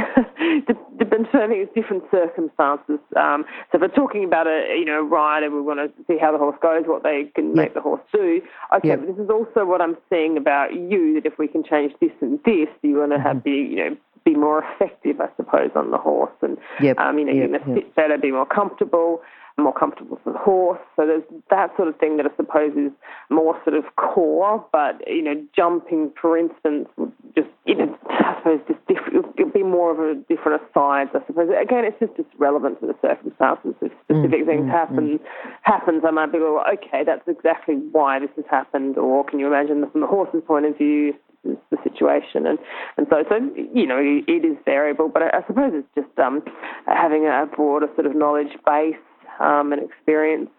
depends. 0.98 1.28
It's 1.32 1.74
different 1.74 2.04
circumstances. 2.10 3.00
Um, 3.16 3.44
so 3.70 3.76
if 3.76 3.80
we're 3.80 3.88
talking 3.88 4.24
about 4.24 4.46
a 4.46 4.76
you 4.78 4.84
know 4.84 5.02
rider, 5.02 5.50
we 5.50 5.60
want 5.60 5.80
to 5.80 6.04
see 6.06 6.18
how 6.18 6.32
the 6.32 6.38
horse 6.38 6.56
goes, 6.62 6.84
what 6.86 7.02
they 7.02 7.30
can 7.34 7.48
yep. 7.48 7.56
make 7.56 7.74
the 7.74 7.80
horse 7.80 8.00
do. 8.12 8.40
Okay, 8.76 8.88
yep. 8.88 9.00
but 9.00 9.08
this 9.08 9.24
is 9.24 9.30
also 9.30 9.64
what 9.64 9.80
I'm 9.80 9.96
seeing 10.10 10.36
about 10.36 10.74
you. 10.74 11.14
That 11.14 11.26
if 11.26 11.38
we 11.38 11.48
can 11.48 11.64
change 11.64 11.92
this 12.00 12.12
and 12.20 12.38
this, 12.44 12.68
you 12.82 12.98
want 12.98 13.12
to 13.12 13.18
mm-hmm. 13.18 13.26
have 13.26 13.42
the 13.42 13.50
you 13.50 13.76
know 13.76 13.96
be 14.24 14.34
more 14.34 14.64
effective, 14.64 15.20
I 15.20 15.28
suppose, 15.36 15.70
on 15.74 15.90
the 15.90 15.98
horse, 15.98 16.34
and 16.42 16.56
yep. 16.80 16.98
um, 16.98 17.18
you 17.18 17.24
know, 17.24 17.32
yep. 17.32 17.50
you're 17.50 17.58
going 17.58 17.74
to 17.74 17.80
sit 17.80 17.94
better, 17.94 18.18
be 18.18 18.30
more 18.30 18.46
comfortable, 18.46 19.22
more 19.60 19.72
comfortable 19.72 20.18
for 20.24 20.32
the 20.32 20.38
horse. 20.38 20.80
So 20.96 21.06
there's 21.06 21.22
that 21.50 21.76
sort 21.76 21.88
of 21.88 21.96
thing 21.98 22.16
that 22.16 22.26
I 22.26 22.34
suppose 22.36 22.72
is 22.72 22.92
more 23.28 23.60
sort 23.64 23.76
of 23.76 23.84
core, 23.96 24.64
but 24.72 25.00
you 25.06 25.22
know, 25.22 25.42
jumping, 25.54 26.12
for 26.20 26.36
instance, 26.36 26.88
would 26.96 27.12
just 27.34 27.48
you 27.66 27.76
know, 27.76 27.98
I 28.08 28.36
suppose 28.38 28.60
just 28.66 28.80
different. 28.86 29.26
It'll 29.38 29.52
be 29.52 29.62
more 29.62 29.92
of 29.92 29.98
a 30.00 30.20
different 30.28 30.62
aside. 30.62 31.08
I 31.14 31.24
suppose 31.26 31.50
again, 31.50 31.84
it's 31.84 31.98
just 32.00 32.16
just 32.16 32.28
relevant 32.38 32.80
to 32.80 32.86
the 32.86 32.96
circumstances. 33.02 33.74
If 33.80 33.92
specific 34.04 34.42
mm, 34.42 34.46
things 34.46 34.66
mm, 34.66 34.70
happen, 34.70 35.18
mm. 35.18 35.20
happens, 35.62 36.02
I 36.06 36.10
might 36.10 36.32
be 36.32 36.38
well, 36.38 36.64
okay, 36.74 37.04
that's 37.04 37.26
exactly 37.28 37.76
why 37.92 38.18
this 38.18 38.30
has 38.36 38.44
happened. 38.50 38.98
Or 38.98 39.24
can 39.24 39.38
you 39.38 39.46
imagine 39.46 39.88
from 39.90 40.00
the 40.00 40.06
horse's 40.06 40.42
point 40.46 40.66
of 40.66 40.76
view? 40.76 41.14
Is 41.44 41.56
the 41.70 41.78
situation, 41.82 42.46
and 42.46 42.58
and 42.96 43.06
so 43.10 43.24
so 43.28 43.36
you 43.74 43.86
know 43.86 43.98
it 43.98 44.44
is 44.44 44.56
variable, 44.64 45.08
but 45.08 45.22
I, 45.22 45.38
I 45.38 45.46
suppose 45.46 45.72
it's 45.74 45.88
just 45.94 46.18
um, 46.18 46.42
having 46.86 47.26
a 47.26 47.46
broader 47.54 47.88
sort 47.94 48.06
of 48.06 48.14
knowledge 48.14 48.56
base 48.66 48.96
um, 49.38 49.72
and 49.72 49.82
experience 49.82 50.50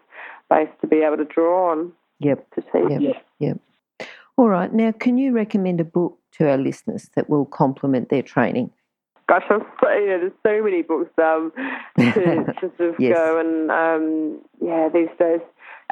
base 0.50 0.68
to 0.80 0.86
be 0.86 0.98
able 0.98 1.16
to 1.16 1.24
draw 1.24 1.72
on. 1.72 1.92
Yep. 2.20 2.50
To 2.54 2.60
teach. 2.60 3.00
Yep. 3.00 3.26
Yep. 3.38 3.60
All 4.36 4.48
right. 4.48 4.72
Now, 4.72 4.92
can 4.92 5.18
you 5.18 5.32
recommend 5.32 5.80
a 5.80 5.84
book 5.84 6.18
to 6.32 6.48
our 6.48 6.56
listeners 6.56 7.10
that 7.16 7.28
will 7.28 7.44
complement 7.44 8.08
their 8.08 8.22
training? 8.22 8.70
Gosh, 9.28 9.44
I'm 9.50 9.60
so, 9.80 9.90
you 9.90 10.08
know, 10.08 10.18
there's 10.18 10.32
so 10.58 10.64
many 10.64 10.82
books 10.82 11.10
um, 11.22 11.52
to, 11.98 12.12
to 12.12 12.72
sort 12.76 12.90
of 12.90 12.94
yes. 12.98 13.16
go 13.16 13.38
and 13.38 13.70
um, 13.70 14.40
yeah, 14.60 14.88
these 14.92 15.08
days 15.18 15.40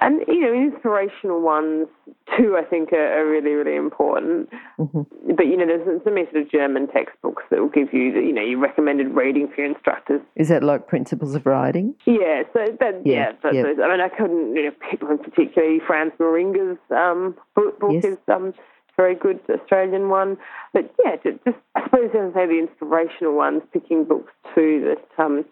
and 0.00 0.22
you 0.28 0.40
know, 0.40 0.52
inspirational 0.52 1.40
ones 1.40 1.88
too. 2.36 2.56
I 2.58 2.64
think 2.64 2.92
are, 2.92 3.20
are 3.20 3.28
really, 3.28 3.52
really 3.52 3.76
important. 3.76 4.48
Mm-hmm. 4.78 5.34
But 5.36 5.46
you 5.46 5.56
know, 5.56 5.66
there's 5.66 6.02
some 6.04 6.14
sort 6.14 6.42
of 6.42 6.50
German 6.50 6.88
textbooks 6.88 7.42
that 7.50 7.60
will 7.60 7.68
give 7.68 7.92
you, 7.92 8.12
the, 8.12 8.20
you 8.20 8.32
know, 8.32 8.42
your 8.42 8.58
recommended 8.58 9.08
reading 9.08 9.48
for 9.48 9.62
your 9.62 9.70
instructors. 9.72 10.20
Is 10.36 10.48
that 10.48 10.62
like 10.62 10.86
Principles 10.86 11.34
of 11.34 11.46
Riding 11.46 11.94
Yeah. 12.06 12.42
So 12.52 12.66
that, 12.80 13.02
yeah. 13.04 13.32
yeah, 13.44 13.50
yeah. 13.52 13.84
I 13.84 13.90
mean, 13.90 14.00
I 14.00 14.08
couldn't 14.08 14.56
you 14.56 14.64
know 14.64 14.72
pick 14.90 15.02
one 15.02 15.18
particularly. 15.18 15.80
franz 15.86 16.12
Mairinger's 16.18 16.78
um, 16.90 17.36
book, 17.54 17.78
book 17.78 17.92
yes. 17.92 18.04
is 18.04 18.18
um, 18.28 18.54
very 18.96 19.14
good 19.14 19.40
Australian 19.48 20.08
one. 20.08 20.36
But 20.72 20.92
yeah, 21.04 21.16
just, 21.16 21.38
I 21.74 21.84
suppose 21.84 22.10
I 22.14 22.24
would 22.24 22.34
say 22.34 22.46
the 22.46 22.58
inspirational 22.58 23.34
ones, 23.34 23.62
picking 23.72 24.04
books 24.04 24.32
too 24.54 24.94
that 24.94 25.22
um, 25.22 25.44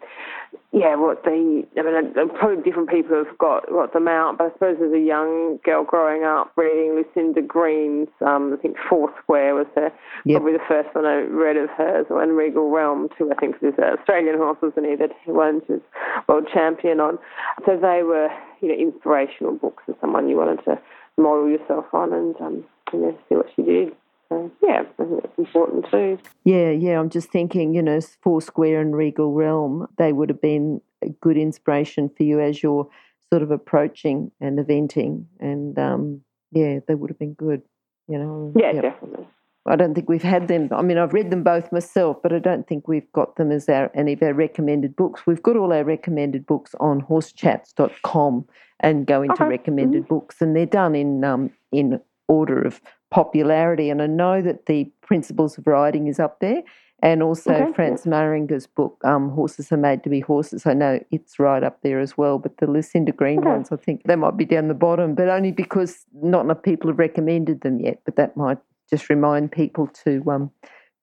yeah, 0.71 0.95
what 0.95 1.23
the 1.23 1.65
I 1.77 1.81
mean, 1.81 2.29
probably 2.37 2.63
different 2.63 2.89
people 2.89 3.17
have 3.17 3.37
got 3.37 3.67
got 3.69 3.93
them 3.93 4.07
out, 4.07 4.37
but 4.37 4.45
I 4.45 4.53
suppose 4.53 4.77
as 4.83 4.93
a 4.93 4.99
young 4.99 5.59
girl 5.63 5.83
growing 5.83 6.23
up 6.23 6.51
reading 6.55 6.95
Lucinda 6.95 7.41
Green's, 7.41 8.09
um, 8.25 8.53
I 8.53 8.61
think 8.61 8.77
Foursquare 8.89 9.55
was 9.55 9.67
her, 9.75 9.91
yep. 10.25 10.37
probably 10.37 10.53
the 10.53 10.65
first 10.67 10.93
one 10.93 11.05
I 11.05 11.21
read 11.21 11.57
of 11.57 11.69
hers, 11.71 12.05
and 12.09 12.37
Regal 12.37 12.69
Realm 12.69 13.09
too. 13.17 13.31
I 13.31 13.39
think 13.39 13.55
there's 13.61 13.73
an 13.77 13.97
Australian 13.99 14.37
horse, 14.37 14.57
wasn't 14.61 14.85
he, 14.85 14.95
that 14.95 15.11
he 15.25 15.31
won, 15.31 15.61
was 15.67 15.81
world 16.27 16.47
champion 16.53 16.99
on. 16.99 17.17
So 17.65 17.75
they 17.75 18.03
were, 18.03 18.29
you 18.61 18.69
know, 18.69 18.75
inspirational 18.75 19.53
books 19.55 19.83
for 19.85 19.95
someone 19.99 20.29
you 20.29 20.37
wanted 20.37 20.63
to 20.65 20.79
model 21.17 21.49
yourself 21.49 21.85
on 21.93 22.13
and 22.13 22.35
um, 22.39 22.63
know 22.97 23.17
see 23.29 23.35
what 23.35 23.47
she 23.55 23.61
did. 23.61 23.95
So, 24.29 24.51
yeah, 24.61 24.83
I 24.99 25.03
think 25.03 25.21
that's 25.23 25.37
important 25.37 25.85
too. 25.89 26.19
Yeah, 26.43 26.69
yeah. 26.69 26.99
I'm 26.99 27.09
just 27.09 27.29
thinking, 27.29 27.73
you 27.73 27.81
know, 27.81 27.99
Foursquare 28.23 28.79
and 28.79 28.95
Regal 28.95 29.33
Realm, 29.33 29.87
they 29.97 30.13
would 30.13 30.29
have 30.29 30.41
been 30.41 30.81
a 31.01 31.09
good 31.09 31.37
inspiration 31.37 32.09
for 32.15 32.23
you 32.23 32.39
as 32.39 32.61
you're 32.61 32.87
sort 33.33 33.41
of 33.41 33.51
approaching 33.51 34.31
and 34.39 34.59
eventing. 34.59 35.25
And 35.39 35.77
um, 35.79 36.21
yeah, 36.51 36.79
they 36.87 36.95
would 36.95 37.09
have 37.09 37.19
been 37.19 37.33
good, 37.33 37.63
you 38.07 38.19
know. 38.19 38.53
Yeah, 38.55 38.71
yep. 38.73 38.83
definitely. 38.83 39.27
I 39.65 39.75
don't 39.75 39.93
think 39.93 40.09
we've 40.09 40.23
had 40.23 40.47
them. 40.47 40.69
I 40.71 40.81
mean, 40.81 40.97
I've 40.97 41.13
read 41.13 41.29
them 41.29 41.43
both 41.43 41.71
myself, 41.71 42.17
but 42.23 42.33
I 42.33 42.39
don't 42.39 42.67
think 42.67 42.87
we've 42.87 43.11
got 43.11 43.35
them 43.35 43.51
as 43.51 43.69
our 43.69 43.91
any 43.93 44.13
of 44.13 44.23
our 44.23 44.33
recommended 44.33 44.95
books. 44.95 45.27
We've 45.27 45.43
got 45.43 45.57
all 45.57 45.73
our 45.73 45.83
recommended 45.83 46.45
books 46.45 46.73
on 46.79 47.01
horsechats.com 47.01 48.47
and 48.79 49.05
go 49.05 49.21
into 49.21 49.33
okay. 49.33 49.45
recommended 49.45 50.03
mm-hmm. 50.03 50.13
books, 50.13 50.41
and 50.41 50.55
they're 50.55 50.65
done 50.65 50.95
in 50.95 51.23
um, 51.23 51.51
in 51.71 51.99
order 52.29 52.61
of 52.61 52.79
popularity. 53.11 53.89
And 53.89 54.01
I 54.01 54.07
know 54.07 54.41
that 54.41 54.67
the 54.67 54.89
Principles 55.01 55.57
of 55.57 55.67
Riding 55.67 56.07
is 56.07 56.19
up 56.19 56.39
there, 56.39 56.63
and 57.01 57.23
also 57.23 57.51
okay. 57.51 57.73
Franz 57.73 58.03
Mairinger's 58.03 58.67
book, 58.67 59.01
um, 59.03 59.29
Horses 59.29 59.71
Are 59.71 59.77
Made 59.77 60.03
to 60.03 60.09
Be 60.09 60.19
Horses. 60.19 60.65
I 60.65 60.73
know 60.73 60.99
it's 61.11 61.39
right 61.39 61.63
up 61.63 61.81
there 61.81 61.99
as 61.99 62.17
well, 62.17 62.39
but 62.39 62.57
the 62.57 62.67
Lucinda 62.67 63.11
Green 63.11 63.39
okay. 63.39 63.49
ones, 63.49 63.69
I 63.71 63.77
think 63.77 64.03
they 64.03 64.15
might 64.15 64.37
be 64.37 64.45
down 64.45 64.67
the 64.67 64.73
bottom, 64.73 65.15
but 65.15 65.29
only 65.29 65.51
because 65.51 66.05
not 66.13 66.45
enough 66.45 66.61
people 66.61 66.89
have 66.89 66.99
recommended 66.99 67.61
them 67.61 67.79
yet. 67.79 68.01
But 68.05 68.15
that 68.17 68.37
might 68.37 68.59
just 68.89 69.09
remind 69.09 69.51
people 69.51 69.87
to 70.05 70.23
um, 70.29 70.51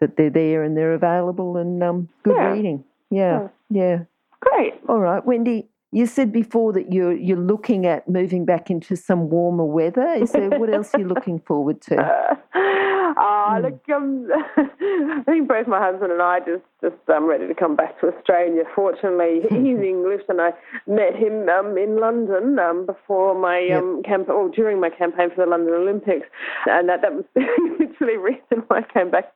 that 0.00 0.16
they're 0.16 0.30
there 0.30 0.62
and 0.62 0.76
they're 0.76 0.94
available 0.94 1.56
and 1.56 1.82
um, 1.82 2.08
good 2.22 2.36
yeah. 2.36 2.52
reading. 2.52 2.84
Yeah, 3.10 3.48
yeah, 3.70 3.80
yeah. 3.82 3.98
Great. 4.40 4.74
All 4.88 5.00
right, 5.00 5.24
Wendy. 5.24 5.68
You 5.92 6.07
said 6.07 6.33
before 6.33 6.72
that 6.72 6.92
you're 6.92 7.16
you're 7.16 7.38
looking 7.38 7.87
at 7.87 8.09
moving 8.09 8.44
back 8.44 8.70
into 8.70 8.96
some 8.96 9.31
warmer 9.31 9.64
weather. 9.64 10.09
Is 10.14 10.33
there 10.33 10.51
what 10.51 10.72
else 10.72 10.90
you're 10.92 11.03
you 11.03 11.09
looking 11.09 11.38
forward 11.38 11.81
to? 11.83 11.96
Uh, 11.96 12.37
mm. 13.14 13.62
look, 13.62 13.88
um, 13.95 14.29
I 14.57 15.23
think 15.25 15.49
both 15.49 15.66
my 15.66 15.81
husband 15.81 16.12
and 16.12 16.23
I 16.23 16.40
just 16.40 16.62
just 16.83 16.97
um, 17.09 17.27
ready 17.27 17.47
to 17.49 17.55
come 17.55 17.75
back 17.75 17.99
to 18.01 18.12
Australia. 18.12 18.64
Fortunately, 18.75 19.40
he's 19.51 19.79
English, 19.79 20.23
and 20.29 20.40
I 20.40 20.51
met 20.87 21.16
him 21.16 21.49
um, 21.49 21.77
in 21.79 21.99
London 21.99 22.59
um, 22.59 22.87
before 22.87 23.38
my 23.38 23.61
yep. 23.61 23.83
um, 23.83 24.03
camp 24.05 24.29
or 24.29 24.49
during 24.51 24.81
my 24.81 24.90
campaign 24.90 25.31
for 25.31 25.45
the 25.45 25.51
London 25.51 25.75
Olympics, 25.75 26.27
and 26.66 26.88
that 26.88 27.03
that 27.03 27.14
was 27.14 27.25
literally 27.37 28.16
the 28.16 28.19
reason 28.19 28.64
why 28.69 28.79
I 28.79 28.92
came 28.92 29.11
back 29.11 29.33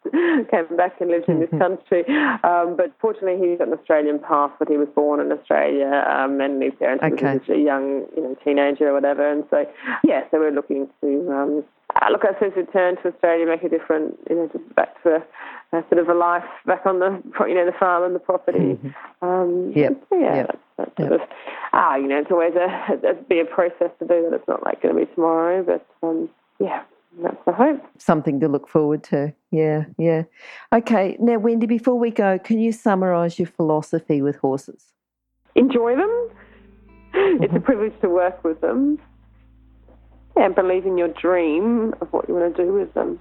came 0.51 0.77
back 0.77 1.01
and 1.01 1.11
lived 1.11 1.29
in 1.29 1.41
this 1.41 1.49
mm-hmm. 1.51 1.59
country. 1.59 2.05
Um, 2.45 2.77
but 2.77 2.93
fortunately, 3.01 3.49
he's 3.49 3.59
got 3.59 3.69
an 3.69 3.75
Australian 3.75 4.19
passport. 4.19 4.69
He 4.69 4.77
was 4.77 4.89
born 4.95 5.21
in 5.21 5.33
Australia 5.33 6.05
um, 6.09 6.41
and 6.41 6.61
lives 6.61 6.77
there 6.79 6.93
until 6.93 7.13
okay. 7.13 7.33
he 7.33 7.39
was 7.39 7.59
a 7.59 7.61
young 7.61 8.07
you 8.17 8.23
know 8.23 8.37
teenager 8.45 8.89
or 8.89 8.95
whatever. 8.95 9.27
And 9.27 9.45
so 9.51 9.67
yeah, 10.05 10.23
so 10.31 10.39
we're 10.39 10.53
looking 10.53 10.89
to 11.01 11.33
um, 11.33 11.59
uh, 11.59 11.63
look, 12.09 12.25
I 12.25 12.33
suppose 12.35 12.53
return 12.57 12.97
to 13.03 13.09
Australia, 13.09 13.47
make 13.47 13.63
a 13.63 13.69
different, 13.69 14.19
you 14.29 14.37
know, 14.37 14.51
just 14.53 14.75
back 14.75 15.03
to 15.03 15.17
a, 15.73 15.79
a, 15.79 15.85
sort 15.89 15.99
of 15.99 16.09
a 16.09 16.15
life 16.15 16.45
back 16.65 16.87
on 16.87 16.99
the, 16.99 17.23
you 17.47 17.55
know, 17.55 17.67
the 17.67 17.77
farm 17.79 18.05
and 18.05 18.15
the 18.15 18.21
property. 18.21 18.59
Mm-hmm. 18.59 19.27
Um, 19.27 19.73
yep. 19.75 20.03
So 20.09 20.19
yeah, 20.19 20.37
yep. 20.37 20.47
That's, 20.47 20.59
that's 20.79 20.99
yep. 20.99 21.09
sort 21.09 21.21
of, 21.21 21.29
ah, 21.73 21.97
you 21.97 22.09
know, 22.09 22.19
it's 22.19 22.31
always 22.31 22.55
a, 22.55 23.11
a, 23.11 23.15
be 23.15 23.41
a 23.41 23.45
process 23.45 23.91
to 23.99 24.07
do 24.07 24.29
that. 24.31 24.33
It's 24.35 24.49
not 24.49 24.63
like 24.63 24.83
going 24.83 24.95
to 24.95 25.07
be 25.07 25.15
tomorrow, 25.15 25.63
but 25.63 25.87
um, 26.03 26.31
yeah, 26.59 26.85
that's 27.23 27.37
the 27.45 27.53
hope. 27.53 27.83
Something 27.99 28.41
to 28.41 28.49
look 28.49 28.69
forward 28.69 29.05
to. 29.05 29.35
Yeah, 29.51 29.85
yeah. 29.99 30.23
Okay, 30.73 31.17
now 31.21 31.39
Wendy, 31.39 31.67
before 31.67 31.99
we 31.99 32.11
go, 32.11 32.39
can 32.39 32.59
you 32.59 32.73
summarise 32.73 33.39
your 33.39 33.49
philosophy 33.49 34.23
with 34.23 34.37
horses? 34.37 34.87
Enjoy 35.55 35.97
them. 35.97 36.29
Mm-hmm. 37.13 37.43
It's 37.43 37.55
a 37.55 37.61
privilege 37.61 37.93
to 38.01 38.09
work 38.09 38.43
with 38.45 38.61
them 38.61 38.99
and 40.37 40.55
believe 40.55 40.87
in 40.87 40.97
your 40.97 41.09
dream 41.09 41.95
of 42.01 42.13
what 42.13 42.29
you 42.29 42.35
want 42.35 42.57
to 42.57 42.65
do 42.65 42.73
with 42.73 42.93
them. 42.95 43.19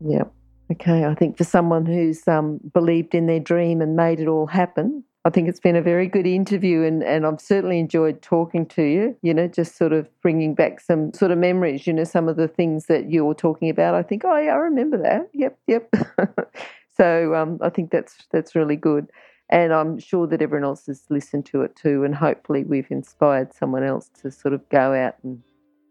Yeah. 0.00 0.24
Okay. 0.70 1.04
I 1.04 1.14
think 1.14 1.36
for 1.36 1.44
someone 1.44 1.86
who's 1.86 2.26
um, 2.28 2.60
believed 2.72 3.14
in 3.14 3.26
their 3.26 3.40
dream 3.40 3.80
and 3.80 3.96
made 3.96 4.20
it 4.20 4.28
all 4.28 4.46
happen, 4.46 5.04
I 5.24 5.30
think 5.30 5.48
it's 5.48 5.60
been 5.60 5.76
a 5.76 5.82
very 5.82 6.06
good 6.06 6.26
interview, 6.26 6.82
and, 6.82 7.02
and 7.02 7.26
I've 7.26 7.42
certainly 7.42 7.78
enjoyed 7.78 8.22
talking 8.22 8.64
to 8.66 8.82
you. 8.82 9.16
You 9.20 9.34
know, 9.34 9.48
just 9.48 9.76
sort 9.76 9.92
of 9.92 10.08
bringing 10.22 10.54
back 10.54 10.80
some 10.80 11.12
sort 11.12 11.30
of 11.30 11.36
memories. 11.36 11.86
You 11.86 11.92
know, 11.92 12.04
some 12.04 12.26
of 12.26 12.36
the 12.36 12.48
things 12.48 12.86
that 12.86 13.10
you 13.10 13.26
were 13.26 13.34
talking 13.34 13.68
about. 13.68 13.94
I 13.94 14.02
think, 14.02 14.22
oh 14.24 14.38
yeah, 14.38 14.52
I 14.52 14.56
remember 14.56 14.96
that. 15.02 15.28
Yep, 15.34 15.58
yep. 15.66 15.94
so 16.96 17.34
um, 17.34 17.58
I 17.60 17.68
think 17.68 17.90
that's 17.90 18.16
that's 18.32 18.54
really 18.54 18.76
good, 18.76 19.10
and 19.50 19.74
I'm 19.74 19.98
sure 19.98 20.26
that 20.26 20.40
everyone 20.40 20.64
else 20.64 20.86
has 20.86 21.04
listened 21.10 21.44
to 21.46 21.62
it 21.62 21.76
too, 21.76 22.02
and 22.02 22.14
hopefully 22.14 22.64
we've 22.64 22.90
inspired 22.90 23.52
someone 23.52 23.82
else 23.82 24.08
to 24.22 24.30
sort 24.30 24.54
of 24.54 24.66
go 24.70 24.94
out 24.94 25.16
and 25.22 25.42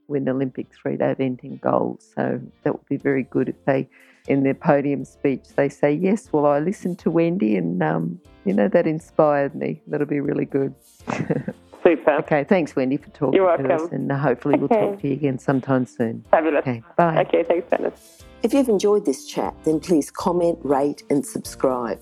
win 0.09 0.27
Olympic 0.27 0.67
three 0.73 0.97
day 0.97 1.15
eventing 1.17 1.61
gold. 1.61 2.01
So 2.01 2.41
that 2.63 2.73
would 2.73 2.85
be 2.87 2.97
very 2.97 3.23
good 3.23 3.49
if 3.49 3.65
they, 3.65 3.87
in 4.27 4.43
their 4.43 4.53
podium 4.53 5.05
speech, 5.05 5.43
they 5.55 5.69
say, 5.69 5.93
Yes, 5.93 6.31
well, 6.31 6.45
I 6.45 6.59
listened 6.59 6.99
to 6.99 7.11
Wendy 7.11 7.55
and, 7.55 7.81
um, 7.81 8.19
you 8.45 8.53
know, 8.53 8.67
that 8.69 8.87
inspired 8.87 9.55
me. 9.55 9.81
That'll 9.87 10.07
be 10.07 10.19
really 10.19 10.45
good. 10.45 10.73
Super. 11.83 12.11
Okay, 12.19 12.43
thanks, 12.43 12.75
Wendy, 12.75 12.97
for 12.97 13.09
talking 13.11 13.35
You're 13.35 13.45
welcome. 13.45 13.69
to 13.69 13.75
us. 13.75 13.91
And 13.91 14.11
uh, 14.11 14.17
hopefully 14.17 14.55
okay. 14.55 14.61
we'll 14.61 14.91
talk 14.91 15.01
to 15.01 15.07
you 15.07 15.13
again 15.13 15.39
sometime 15.39 15.85
soon. 15.85 16.25
Fabulous. 16.29 16.61
Okay, 16.61 16.83
bye. 16.97 17.21
Okay, 17.21 17.43
thanks, 17.43 17.69
Dennis. 17.69 18.23
If 18.43 18.53
you've 18.53 18.69
enjoyed 18.69 19.05
this 19.05 19.25
chat, 19.25 19.53
then 19.63 19.79
please 19.79 20.11
comment, 20.11 20.59
rate, 20.63 21.03
and 21.09 21.25
subscribe. 21.25 22.01